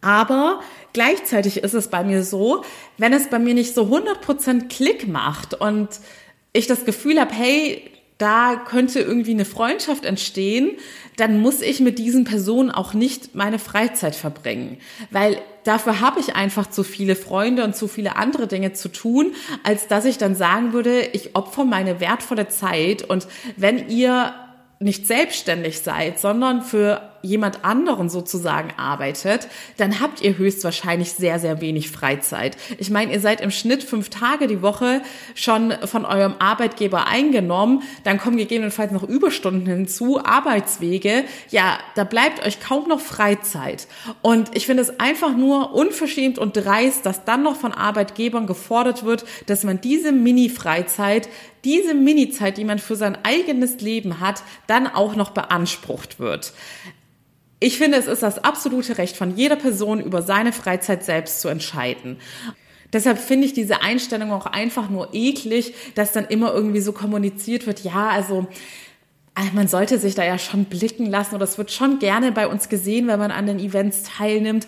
Aber 0.00 0.60
gleichzeitig 0.92 1.58
ist 1.58 1.74
es 1.74 1.88
bei 1.88 2.04
mir 2.04 2.22
so, 2.22 2.64
wenn 2.96 3.12
es 3.12 3.28
bei 3.28 3.38
mir 3.38 3.52
nicht 3.52 3.74
so 3.74 3.82
100% 3.82 4.68
Klick 4.68 5.08
macht 5.08 5.54
und 5.54 5.88
ich 6.52 6.68
das 6.68 6.84
Gefühl 6.84 7.20
habe, 7.20 7.34
hey, 7.34 7.90
da 8.16 8.56
könnte 8.66 9.00
irgendwie 9.00 9.32
eine 9.32 9.44
Freundschaft 9.44 10.04
entstehen, 10.04 10.72
dann 11.16 11.40
muss 11.40 11.60
ich 11.60 11.80
mit 11.80 11.98
diesen 11.98 12.24
Personen 12.24 12.70
auch 12.70 12.94
nicht 12.94 13.34
meine 13.34 13.58
Freizeit 13.58 14.14
verbringen, 14.14 14.78
weil 15.10 15.38
dafür 15.64 16.00
habe 16.00 16.20
ich 16.20 16.34
einfach 16.34 16.68
zu 16.68 16.82
viele 16.82 17.16
Freunde 17.16 17.64
und 17.64 17.76
zu 17.76 17.88
viele 17.88 18.16
andere 18.16 18.46
Dinge 18.46 18.72
zu 18.72 18.88
tun, 18.88 19.32
als 19.62 19.86
dass 19.86 20.04
ich 20.04 20.18
dann 20.18 20.34
sagen 20.34 20.72
würde, 20.72 21.00
ich 21.00 21.36
opfer 21.36 21.64
meine 21.64 22.00
wertvolle 22.00 22.48
Zeit. 22.48 23.02
Und 23.02 23.26
wenn 23.56 23.88
ihr 23.88 24.34
nicht 24.78 25.06
selbstständig 25.06 25.80
seid, 25.80 26.18
sondern 26.18 26.62
für 26.62 27.09
jemand 27.22 27.64
anderen 27.64 28.08
sozusagen 28.08 28.72
arbeitet, 28.76 29.48
dann 29.76 30.00
habt 30.00 30.20
ihr 30.20 30.36
höchstwahrscheinlich 30.38 31.12
sehr, 31.12 31.38
sehr 31.38 31.60
wenig 31.60 31.90
Freizeit. 31.90 32.56
Ich 32.78 32.90
meine, 32.90 33.12
ihr 33.12 33.20
seid 33.20 33.40
im 33.40 33.50
Schnitt 33.50 33.82
fünf 33.82 34.08
Tage 34.08 34.46
die 34.46 34.62
Woche 34.62 35.02
schon 35.34 35.72
von 35.84 36.04
eurem 36.04 36.34
Arbeitgeber 36.38 37.06
eingenommen, 37.06 37.82
dann 38.04 38.18
kommen 38.18 38.36
gegebenenfalls 38.36 38.92
noch 38.92 39.02
Überstunden 39.02 39.66
hinzu, 39.66 40.22
Arbeitswege. 40.24 41.24
Ja, 41.50 41.78
da 41.94 42.04
bleibt 42.04 42.44
euch 42.46 42.60
kaum 42.60 42.88
noch 42.88 43.00
Freizeit. 43.00 43.86
Und 44.22 44.56
ich 44.56 44.66
finde 44.66 44.82
es 44.82 45.00
einfach 45.00 45.36
nur 45.36 45.74
unverschämt 45.74 46.38
und 46.38 46.56
dreist, 46.56 47.06
dass 47.06 47.24
dann 47.24 47.42
noch 47.42 47.56
von 47.56 47.72
Arbeitgebern 47.72 48.46
gefordert 48.46 49.04
wird, 49.04 49.24
dass 49.46 49.64
man 49.64 49.80
diese 49.80 50.12
Mini-Freizeit 50.12 51.28
diese 51.64 51.94
Mini-Zeit, 51.94 52.56
die 52.56 52.64
man 52.64 52.78
für 52.78 52.96
sein 52.96 53.18
eigenes 53.22 53.80
Leben 53.80 54.20
hat, 54.20 54.42
dann 54.66 54.86
auch 54.86 55.14
noch 55.14 55.30
beansprucht 55.30 56.18
wird. 56.18 56.52
Ich 57.60 57.76
finde, 57.76 57.98
es 57.98 58.06
ist 58.06 58.22
das 58.22 58.42
absolute 58.42 58.96
Recht 58.96 59.16
von 59.16 59.36
jeder 59.36 59.56
Person, 59.56 60.00
über 60.00 60.22
seine 60.22 60.52
Freizeit 60.52 61.04
selbst 61.04 61.42
zu 61.42 61.48
entscheiden. 61.48 62.16
Deshalb 62.92 63.18
finde 63.18 63.46
ich 63.46 63.52
diese 63.52 63.82
Einstellung 63.82 64.32
auch 64.32 64.46
einfach 64.46 64.88
nur 64.88 65.10
eklig, 65.12 65.74
dass 65.94 66.12
dann 66.12 66.26
immer 66.26 66.52
irgendwie 66.52 66.80
so 66.80 66.92
kommuniziert 66.92 67.66
wird, 67.66 67.80
ja, 67.80 68.08
also 68.08 68.48
äh, 69.36 69.54
man 69.54 69.68
sollte 69.68 69.98
sich 69.98 70.14
da 70.14 70.24
ja 70.24 70.38
schon 70.38 70.64
blicken 70.64 71.06
lassen 71.06 71.34
oder 71.34 71.44
es 71.44 71.58
wird 71.58 71.70
schon 71.70 71.98
gerne 71.98 72.32
bei 72.32 72.48
uns 72.48 72.68
gesehen, 72.68 73.06
wenn 73.06 73.18
man 73.18 73.30
an 73.30 73.46
den 73.46 73.58
Events 73.58 74.02
teilnimmt. 74.02 74.66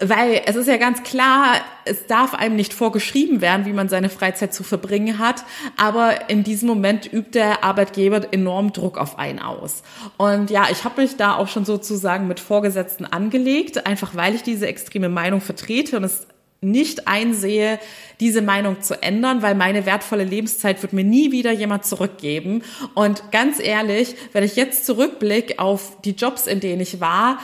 Weil 0.00 0.42
es 0.46 0.54
ist 0.54 0.68
ja 0.68 0.76
ganz 0.76 1.02
klar, 1.02 1.56
es 1.84 2.06
darf 2.06 2.32
einem 2.32 2.54
nicht 2.54 2.72
vorgeschrieben 2.72 3.40
werden, 3.40 3.66
wie 3.66 3.72
man 3.72 3.88
seine 3.88 4.08
Freizeit 4.08 4.54
zu 4.54 4.62
verbringen 4.62 5.18
hat, 5.18 5.42
aber 5.76 6.30
in 6.30 6.44
diesem 6.44 6.68
Moment 6.68 7.12
übt 7.12 7.32
der 7.32 7.64
Arbeitgeber 7.64 8.32
enorm 8.32 8.72
Druck 8.72 8.96
auf 8.96 9.18
einen 9.18 9.40
aus. 9.40 9.82
Und 10.16 10.50
ja, 10.50 10.68
ich 10.70 10.84
habe 10.84 11.02
mich 11.02 11.16
da 11.16 11.34
auch 11.34 11.48
schon 11.48 11.64
sozusagen 11.64 12.28
mit 12.28 12.38
Vorgesetzten 12.38 13.06
angelegt, 13.06 13.86
einfach 13.86 14.14
weil 14.14 14.36
ich 14.36 14.44
diese 14.44 14.68
extreme 14.68 15.08
Meinung 15.08 15.40
vertrete 15.40 15.96
und 15.96 16.04
es 16.04 16.28
nicht 16.60 17.08
einsehe, 17.08 17.78
diese 18.20 18.42
Meinung 18.42 18.82
zu 18.82 19.00
ändern, 19.02 19.42
weil 19.42 19.54
meine 19.54 19.86
wertvolle 19.86 20.24
Lebenszeit 20.24 20.82
wird 20.82 20.92
mir 20.92 21.04
nie 21.04 21.32
wieder 21.32 21.52
jemand 21.52 21.84
zurückgeben. 21.84 22.62
Und 22.94 23.30
ganz 23.30 23.60
ehrlich, 23.60 24.14
wenn 24.32 24.44
ich 24.44 24.56
jetzt 24.56 24.86
zurückblicke 24.86 25.58
auf 25.58 26.00
die 26.02 26.12
Jobs, 26.12 26.46
in 26.46 26.60
denen 26.60 26.80
ich 26.80 27.00
war, 27.00 27.38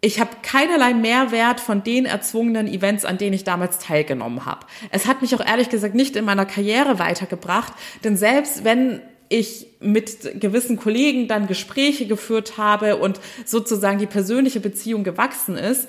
ich 0.00 0.20
habe 0.20 0.30
keinerlei 0.42 0.94
Mehrwert 0.94 1.60
von 1.60 1.82
den 1.82 2.04
erzwungenen 2.04 2.68
Events, 2.68 3.04
an 3.04 3.18
denen 3.18 3.32
ich 3.32 3.44
damals 3.44 3.78
teilgenommen 3.78 4.44
habe. 4.44 4.66
Es 4.90 5.06
hat 5.06 5.22
mich 5.22 5.34
auch 5.34 5.44
ehrlich 5.44 5.70
gesagt 5.70 5.94
nicht 5.94 6.16
in 6.16 6.24
meiner 6.24 6.46
Karriere 6.46 6.98
weitergebracht, 6.98 7.72
denn 8.04 8.16
selbst 8.16 8.64
wenn 8.64 9.00
ich 9.28 9.66
mit 9.80 10.40
gewissen 10.40 10.76
Kollegen 10.76 11.28
dann 11.28 11.46
Gespräche 11.46 12.06
geführt 12.06 12.58
habe 12.58 12.96
und 12.96 13.20
sozusagen 13.44 13.98
die 13.98 14.06
persönliche 14.06 14.60
Beziehung 14.60 15.02
gewachsen 15.02 15.56
ist, 15.56 15.88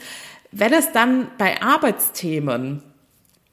wenn 0.52 0.74
es 0.74 0.92
dann 0.92 1.28
bei 1.38 1.62
Arbeitsthemen 1.62 2.82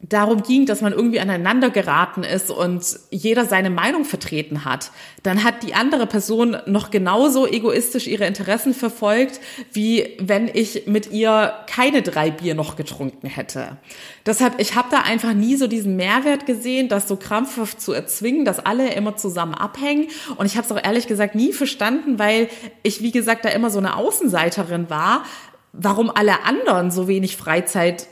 darum 0.08 0.42
ging, 0.42 0.66
dass 0.66 0.80
man 0.80 0.92
irgendwie 0.92 1.20
aneinander 1.20 1.70
geraten 1.70 2.24
ist 2.24 2.50
und 2.50 2.84
jeder 3.10 3.46
seine 3.46 3.70
Meinung 3.70 4.04
vertreten 4.04 4.64
hat, 4.64 4.90
dann 5.22 5.44
hat 5.44 5.62
die 5.62 5.74
andere 5.74 6.06
Person 6.06 6.56
noch 6.66 6.90
genauso 6.90 7.46
egoistisch 7.46 8.06
ihre 8.06 8.26
Interessen 8.26 8.74
verfolgt, 8.74 9.40
wie 9.72 10.16
wenn 10.20 10.50
ich 10.52 10.86
mit 10.86 11.10
ihr 11.10 11.54
keine 11.66 12.02
drei 12.02 12.30
Bier 12.30 12.54
noch 12.54 12.76
getrunken 12.76 13.28
hätte. 13.28 13.78
Deshalb, 14.26 14.60
ich 14.60 14.74
habe 14.74 14.88
da 14.90 15.00
einfach 15.00 15.32
nie 15.32 15.56
so 15.56 15.66
diesen 15.66 15.96
Mehrwert 15.96 16.44
gesehen, 16.44 16.88
das 16.88 17.08
so 17.08 17.16
krampfhaft 17.16 17.80
zu 17.80 17.92
erzwingen, 17.92 18.44
dass 18.44 18.64
alle 18.64 18.92
immer 18.94 19.16
zusammen 19.16 19.54
abhängen. 19.54 20.08
Und 20.36 20.46
ich 20.46 20.56
habe 20.56 20.66
es 20.66 20.72
auch 20.72 20.82
ehrlich 20.82 21.06
gesagt 21.06 21.34
nie 21.34 21.52
verstanden, 21.52 22.18
weil 22.18 22.48
ich, 22.82 23.00
wie 23.00 23.12
gesagt, 23.12 23.44
da 23.44 23.48
immer 23.48 23.70
so 23.70 23.78
eine 23.78 23.96
Außenseiterin 23.96 24.90
war, 24.90 25.24
warum 25.72 26.10
alle 26.10 26.44
anderen 26.44 26.90
so 26.90 27.08
wenig 27.08 27.36
Freizeit 27.36 28.06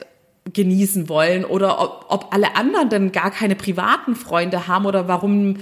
genießen 0.52 1.08
wollen 1.08 1.44
oder 1.44 1.80
ob, 1.80 2.06
ob 2.08 2.34
alle 2.34 2.56
anderen 2.56 2.88
denn 2.88 3.12
gar 3.12 3.30
keine 3.30 3.54
privaten 3.54 4.16
Freunde 4.16 4.66
haben 4.66 4.86
oder 4.86 5.08
warum 5.08 5.58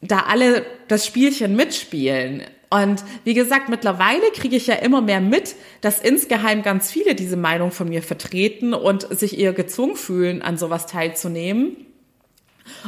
da 0.00 0.20
alle 0.28 0.64
das 0.88 1.06
Spielchen 1.06 1.56
mitspielen. 1.56 2.42
Und 2.70 3.04
wie 3.24 3.34
gesagt, 3.34 3.68
mittlerweile 3.68 4.30
kriege 4.34 4.56
ich 4.56 4.66
ja 4.66 4.76
immer 4.76 5.02
mehr 5.02 5.20
mit, 5.20 5.56
dass 5.82 6.00
insgeheim 6.00 6.62
ganz 6.62 6.90
viele 6.90 7.14
diese 7.14 7.36
Meinung 7.36 7.70
von 7.70 7.88
mir 7.88 8.02
vertreten 8.02 8.72
und 8.72 9.02
sich 9.16 9.38
eher 9.38 9.52
gezwungen 9.52 9.96
fühlen, 9.96 10.40
an 10.40 10.56
sowas 10.56 10.86
teilzunehmen. 10.86 11.76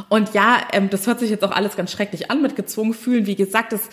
Und 0.09 0.33
ja, 0.33 0.61
ähm, 0.73 0.89
das 0.89 1.05
hört 1.05 1.19
sich 1.19 1.29
jetzt 1.29 1.43
auch 1.43 1.51
alles 1.51 1.75
ganz 1.75 1.91
schrecklich 1.91 2.31
an 2.31 2.41
mit 2.41 2.55
gezwungen 2.55 2.93
fühlen. 2.93 3.27
Wie 3.27 3.35
gesagt, 3.35 3.73
das 3.73 3.89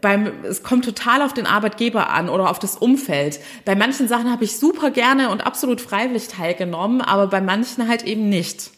beim, 0.00 0.44
es 0.44 0.62
kommt 0.62 0.84
total 0.84 1.22
auf 1.22 1.32
den 1.32 1.46
Arbeitgeber 1.46 2.10
an 2.10 2.28
oder 2.28 2.50
auf 2.50 2.58
das 2.58 2.76
Umfeld. 2.76 3.40
Bei 3.64 3.74
manchen 3.74 4.06
Sachen 4.06 4.30
habe 4.30 4.44
ich 4.44 4.58
super 4.58 4.90
gerne 4.90 5.30
und 5.30 5.46
absolut 5.46 5.80
freiwillig 5.80 6.28
teilgenommen, 6.28 7.00
aber 7.00 7.26
bei 7.26 7.40
manchen 7.40 7.88
halt 7.88 8.04
eben 8.04 8.28
nicht. 8.28 8.70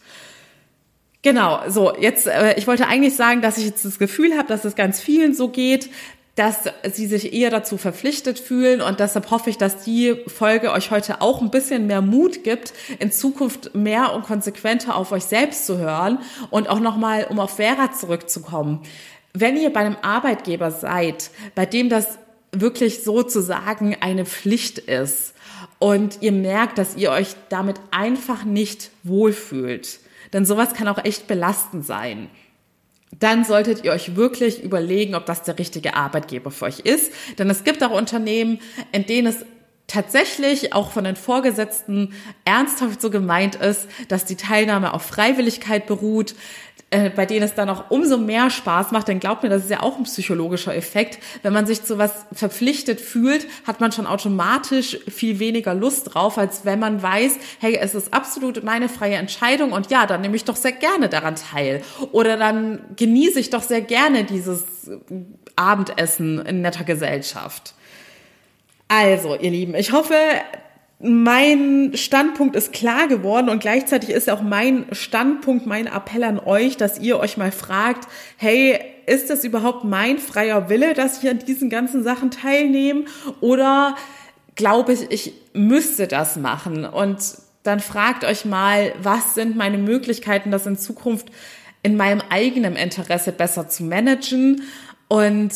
Genau, 1.21 1.61
so, 1.69 1.95
jetzt, 1.97 2.27
äh, 2.27 2.55
ich 2.57 2.67
wollte 2.67 2.87
eigentlich 2.87 3.15
sagen, 3.15 3.41
dass 3.41 3.57
ich 3.57 3.65
jetzt 3.65 3.85
das 3.85 3.99
Gefühl 3.99 4.37
habe, 4.37 4.47
dass 4.47 4.65
es 4.65 4.75
ganz 4.75 4.99
vielen 4.99 5.33
so 5.33 5.49
geht, 5.49 5.89
dass 6.35 6.63
sie 6.91 7.05
sich 7.05 7.31
eher 7.31 7.51
dazu 7.51 7.77
verpflichtet 7.77 8.39
fühlen 8.39 8.81
und 8.81 8.99
deshalb 8.99 9.29
hoffe 9.29 9.51
ich, 9.51 9.59
dass 9.59 9.83
die 9.83 10.15
Folge 10.25 10.71
euch 10.71 10.89
heute 10.89 11.21
auch 11.21 11.41
ein 11.41 11.51
bisschen 11.51 11.85
mehr 11.85 12.01
Mut 12.01 12.43
gibt, 12.43 12.73
in 12.97 13.11
Zukunft 13.11 13.75
mehr 13.75 14.13
und 14.13 14.23
konsequenter 14.23 14.95
auf 14.95 15.11
euch 15.11 15.25
selbst 15.25 15.67
zu 15.67 15.77
hören 15.77 16.17
und 16.49 16.69
auch 16.69 16.79
nochmal, 16.79 17.27
um 17.29 17.39
auf 17.39 17.57
Vera 17.57 17.91
zurückzukommen 17.91 18.81
wenn 19.33 19.57
ihr 19.57 19.71
bei 19.71 19.81
einem 19.81 19.97
Arbeitgeber 20.01 20.71
seid, 20.71 21.31
bei 21.55 21.65
dem 21.65 21.89
das 21.89 22.19
wirklich 22.51 23.03
sozusagen 23.03 23.97
eine 23.99 24.25
Pflicht 24.25 24.77
ist 24.77 25.33
und 25.79 26.21
ihr 26.21 26.31
merkt, 26.31 26.77
dass 26.77 26.95
ihr 26.95 27.11
euch 27.11 27.35
damit 27.49 27.79
einfach 27.91 28.43
nicht 28.43 28.91
wohlfühlt, 29.03 29.99
denn 30.33 30.45
sowas 30.45 30.73
kann 30.73 30.87
auch 30.87 31.03
echt 31.03 31.27
belastend 31.27 31.85
sein 31.85 32.29
dann 33.19 33.45
solltet 33.45 33.83
ihr 33.83 33.91
euch 33.91 34.15
wirklich 34.15 34.63
überlegen, 34.63 35.15
ob 35.15 35.25
das 35.25 35.43
der 35.43 35.59
richtige 35.59 35.95
Arbeitgeber 35.95 36.51
für 36.51 36.65
euch 36.65 36.79
ist. 36.79 37.11
Denn 37.37 37.49
es 37.49 37.63
gibt 37.63 37.83
auch 37.83 37.91
Unternehmen, 37.91 38.59
in 38.91 39.05
denen 39.05 39.27
es 39.27 39.45
tatsächlich 39.93 40.73
auch 40.73 40.91
von 40.91 41.03
den 41.03 41.15
Vorgesetzten 41.15 42.13
ernsthaft 42.45 42.99
so 42.99 43.11
gemeint 43.11 43.55
ist, 43.55 43.87
dass 44.07 44.25
die 44.25 44.35
Teilnahme 44.35 44.93
auf 44.93 45.03
Freiwilligkeit 45.03 45.85
beruht, 45.85 46.33
äh, 46.89 47.11
bei 47.11 47.27
denen 47.27 47.43
es 47.43 47.53
dann 47.53 47.69
auch 47.69 47.91
umso 47.91 48.17
mehr 48.17 48.49
Spaß 48.49 48.91
macht, 48.91 49.07
denn 49.07 49.19
glaubt 49.19 49.43
mir, 49.43 49.49
das 49.49 49.63
ist 49.63 49.69
ja 49.69 49.83
auch 49.83 49.97
ein 49.97 50.03
psychologischer 50.03 50.75
Effekt. 50.75 51.19
Wenn 51.43 51.53
man 51.53 51.67
sich 51.67 51.83
zu 51.83 51.99
was 51.99 52.25
verpflichtet 52.31 53.01
fühlt, 53.01 53.45
hat 53.67 53.81
man 53.81 53.91
schon 53.91 54.07
automatisch 54.07 54.97
viel 55.07 55.37
weniger 55.37 55.75
Lust 55.75 56.13
drauf, 56.13 56.39
als 56.39 56.65
wenn 56.65 56.79
man 56.79 57.03
weiß, 57.03 57.37
hey, 57.59 57.77
es 57.79 57.93
ist 57.93 58.13
absolut 58.13 58.63
meine 58.63 58.89
freie 58.89 59.15
Entscheidung 59.15 59.73
und 59.73 59.91
ja, 59.91 60.07
dann 60.07 60.21
nehme 60.21 60.35
ich 60.35 60.45
doch 60.45 60.55
sehr 60.55 60.71
gerne 60.71 61.07
daran 61.07 61.35
teil. 61.35 61.83
Oder 62.11 62.37
dann 62.37 62.81
genieße 62.95 63.39
ich 63.39 63.51
doch 63.51 63.63
sehr 63.63 63.81
gerne 63.81 64.23
dieses 64.23 64.63
Abendessen 65.55 66.39
in 66.39 66.61
netter 66.61 66.83
Gesellschaft. 66.83 67.75
Also, 68.87 69.35
ihr 69.35 69.51
Lieben, 69.51 69.75
ich 69.75 69.91
hoffe, 69.91 70.15
mein 70.99 71.91
Standpunkt 71.95 72.55
ist 72.55 72.71
klar 72.71 73.07
geworden 73.07 73.49
und 73.49 73.59
gleichzeitig 73.59 74.09
ist 74.09 74.29
auch 74.29 74.41
mein 74.41 74.85
Standpunkt, 74.93 75.65
mein 75.65 75.87
Appell 75.87 76.23
an 76.23 76.39
euch, 76.39 76.77
dass 76.77 76.99
ihr 76.99 77.19
euch 77.19 77.35
mal 77.35 77.51
fragt, 77.51 78.07
hey, 78.37 78.79
ist 79.05 79.29
das 79.29 79.43
überhaupt 79.43 79.83
mein 79.83 80.17
freier 80.17 80.69
Wille, 80.69 80.93
dass 80.93 81.21
ich 81.21 81.29
an 81.29 81.39
diesen 81.39 81.69
ganzen 81.69 82.03
Sachen 82.03 82.31
teilnehme 82.31 83.03
oder 83.41 83.95
glaube 84.55 84.93
ich, 84.93 85.11
ich 85.11 85.33
müsste 85.53 86.07
das 86.07 86.37
machen? 86.37 86.85
Und 86.85 87.19
dann 87.63 87.81
fragt 87.81 88.23
euch 88.23 88.45
mal, 88.45 88.93
was 89.01 89.35
sind 89.35 89.57
meine 89.57 89.77
Möglichkeiten, 89.77 90.51
das 90.51 90.65
in 90.65 90.77
Zukunft 90.77 91.27
in 91.81 91.97
meinem 91.97 92.21
eigenen 92.29 92.77
Interesse 92.77 93.33
besser 93.33 93.67
zu 93.67 93.83
managen? 93.83 94.63
Und 95.09 95.53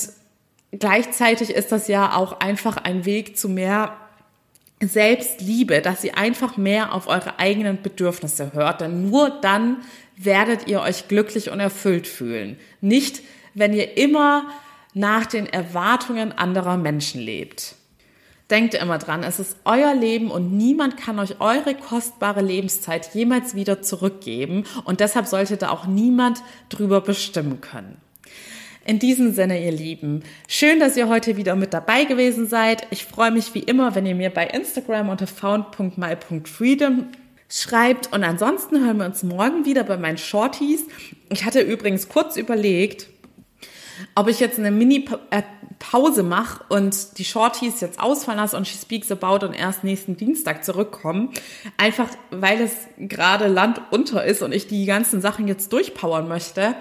gleichzeitig 0.71 1.51
ist 1.51 1.71
das 1.71 1.87
ja 1.87 2.15
auch 2.15 2.39
einfach 2.39 2.77
ein 2.77 3.05
Weg 3.05 3.37
zu 3.37 3.49
mehr 3.49 3.95
Selbstliebe, 4.79 5.81
dass 5.81 6.03
ihr 6.03 6.17
einfach 6.17 6.57
mehr 6.57 6.93
auf 6.93 7.07
eure 7.07 7.39
eigenen 7.39 7.81
Bedürfnisse 7.81 8.53
hört, 8.53 8.81
denn 8.81 9.09
nur 9.09 9.29
dann 9.29 9.77
werdet 10.15 10.67
ihr 10.67 10.81
euch 10.81 11.07
glücklich 11.07 11.49
und 11.49 11.59
erfüllt 11.59 12.07
fühlen. 12.07 12.57
Nicht, 12.81 13.21
wenn 13.53 13.73
ihr 13.73 13.97
immer 13.97 14.47
nach 14.93 15.25
den 15.25 15.47
Erwartungen 15.47 16.31
anderer 16.31 16.77
Menschen 16.77 17.21
lebt. 17.21 17.75
Denkt 18.49 18.75
immer 18.75 18.97
dran, 18.97 19.23
es 19.23 19.39
ist 19.39 19.57
euer 19.65 19.93
Leben 19.93 20.31
und 20.31 20.53
niemand 20.55 20.95
kann 20.95 21.19
euch 21.19 21.41
eure 21.41 21.75
kostbare 21.75 22.41
Lebenszeit 22.41 23.13
jemals 23.13 23.55
wieder 23.55 23.81
zurückgeben 23.81 24.63
und 24.85 25.01
deshalb 25.01 25.27
sollte 25.27 25.57
da 25.57 25.69
auch 25.69 25.85
niemand 25.85 26.41
drüber 26.69 27.01
bestimmen 27.01 27.61
können. 27.61 27.97
In 28.87 28.99
diesem 28.99 29.33
Sinne, 29.33 29.61
ihr 29.61 29.73
Lieben, 29.73 30.23
schön, 30.47 30.79
dass 30.79 30.95
ihr 30.95 31.09
heute 31.09 31.35
wieder 31.35 31.57
mit 31.57 31.73
dabei 31.73 32.05
gewesen 32.05 32.47
seid. 32.47 32.87
Ich 32.89 33.03
freue 33.03 33.31
mich 33.31 33.53
wie 33.53 33.59
immer, 33.59 33.95
wenn 33.95 34.05
ihr 34.05 34.15
mir 34.15 34.29
bei 34.29 34.47
Instagram 34.47 35.09
unter 35.09 35.27
found.my.freedom 35.27 37.07
schreibt. 37.49 38.13
Und 38.13 38.23
ansonsten 38.23 38.79
hören 38.79 38.99
wir 38.99 39.05
uns 39.05 39.23
morgen 39.23 39.65
wieder 39.65 39.83
bei 39.83 39.97
meinen 39.97 40.17
Shorties. 40.17 40.85
Ich 41.27 41.43
hatte 41.43 41.59
übrigens 41.59 42.07
kurz 42.07 42.37
überlegt, 42.37 43.07
ob 44.15 44.29
ich 44.29 44.39
jetzt 44.39 44.57
eine 44.57 44.71
Mini-Pause 44.71 46.23
mache 46.23 46.63
und 46.69 47.17
die 47.17 47.25
Shorties 47.25 47.81
jetzt 47.81 47.99
ausfallen 47.99 48.39
lasse 48.39 48.55
und 48.55 48.69
She 48.69 48.77
Speaks 48.77 49.11
About 49.11 49.45
und 49.45 49.53
erst 49.53 49.83
nächsten 49.83 50.15
Dienstag 50.15 50.63
zurückkommen. 50.63 51.33
Einfach, 51.75 52.07
weil 52.31 52.61
es 52.61 52.71
gerade 52.97 53.47
Land 53.47 53.81
unter 53.91 54.23
ist 54.23 54.41
und 54.41 54.53
ich 54.53 54.67
die 54.67 54.85
ganzen 54.85 55.19
Sachen 55.19 55.49
jetzt 55.49 55.73
durchpowern 55.73 56.29
möchte. 56.29 56.73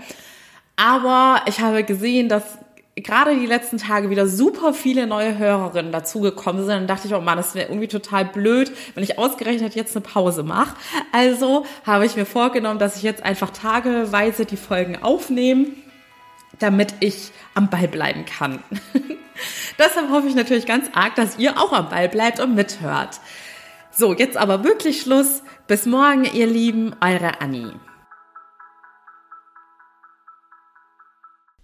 Aber 0.76 1.42
ich 1.46 1.60
habe 1.60 1.84
gesehen, 1.84 2.28
dass 2.28 2.58
gerade 2.96 3.36
die 3.36 3.46
letzten 3.46 3.78
Tage 3.78 4.08
wieder 4.08 4.26
super 4.26 4.72
viele 4.72 5.06
neue 5.06 5.36
Hörerinnen 5.36 5.92
dazugekommen 5.92 6.62
sind. 6.62 6.70
Dann 6.70 6.86
dachte 6.86 7.08
ich, 7.08 7.14
oh 7.14 7.20
Mann, 7.20 7.36
das 7.36 7.54
wäre 7.54 7.68
irgendwie 7.68 7.88
total 7.88 8.24
blöd, 8.24 8.72
wenn 8.94 9.04
ich 9.04 9.18
ausgerechnet 9.18 9.74
jetzt 9.74 9.94
eine 9.96 10.04
Pause 10.04 10.42
mache. 10.42 10.74
Also 11.12 11.66
habe 11.84 12.06
ich 12.06 12.16
mir 12.16 12.26
vorgenommen, 12.26 12.78
dass 12.78 12.96
ich 12.96 13.02
jetzt 13.02 13.22
einfach 13.22 13.50
tageweise 13.50 14.46
die 14.46 14.56
Folgen 14.56 15.02
aufnehme, 15.02 15.66
damit 16.58 16.94
ich 17.00 17.32
am 17.54 17.68
Ball 17.68 17.88
bleiben 17.88 18.24
kann. 18.24 18.62
Deshalb 19.78 20.10
hoffe 20.10 20.28
ich 20.28 20.34
natürlich 20.34 20.66
ganz 20.66 20.88
arg, 20.94 21.14
dass 21.16 21.38
ihr 21.38 21.60
auch 21.60 21.72
am 21.72 21.90
Ball 21.90 22.08
bleibt 22.08 22.40
und 22.40 22.54
mithört. 22.54 23.20
So, 23.90 24.14
jetzt 24.14 24.38
aber 24.38 24.64
wirklich 24.64 25.02
Schluss. 25.02 25.42
Bis 25.66 25.84
morgen, 25.84 26.24
ihr 26.24 26.46
Lieben, 26.46 26.94
eure 27.00 27.40
Annie. 27.40 27.72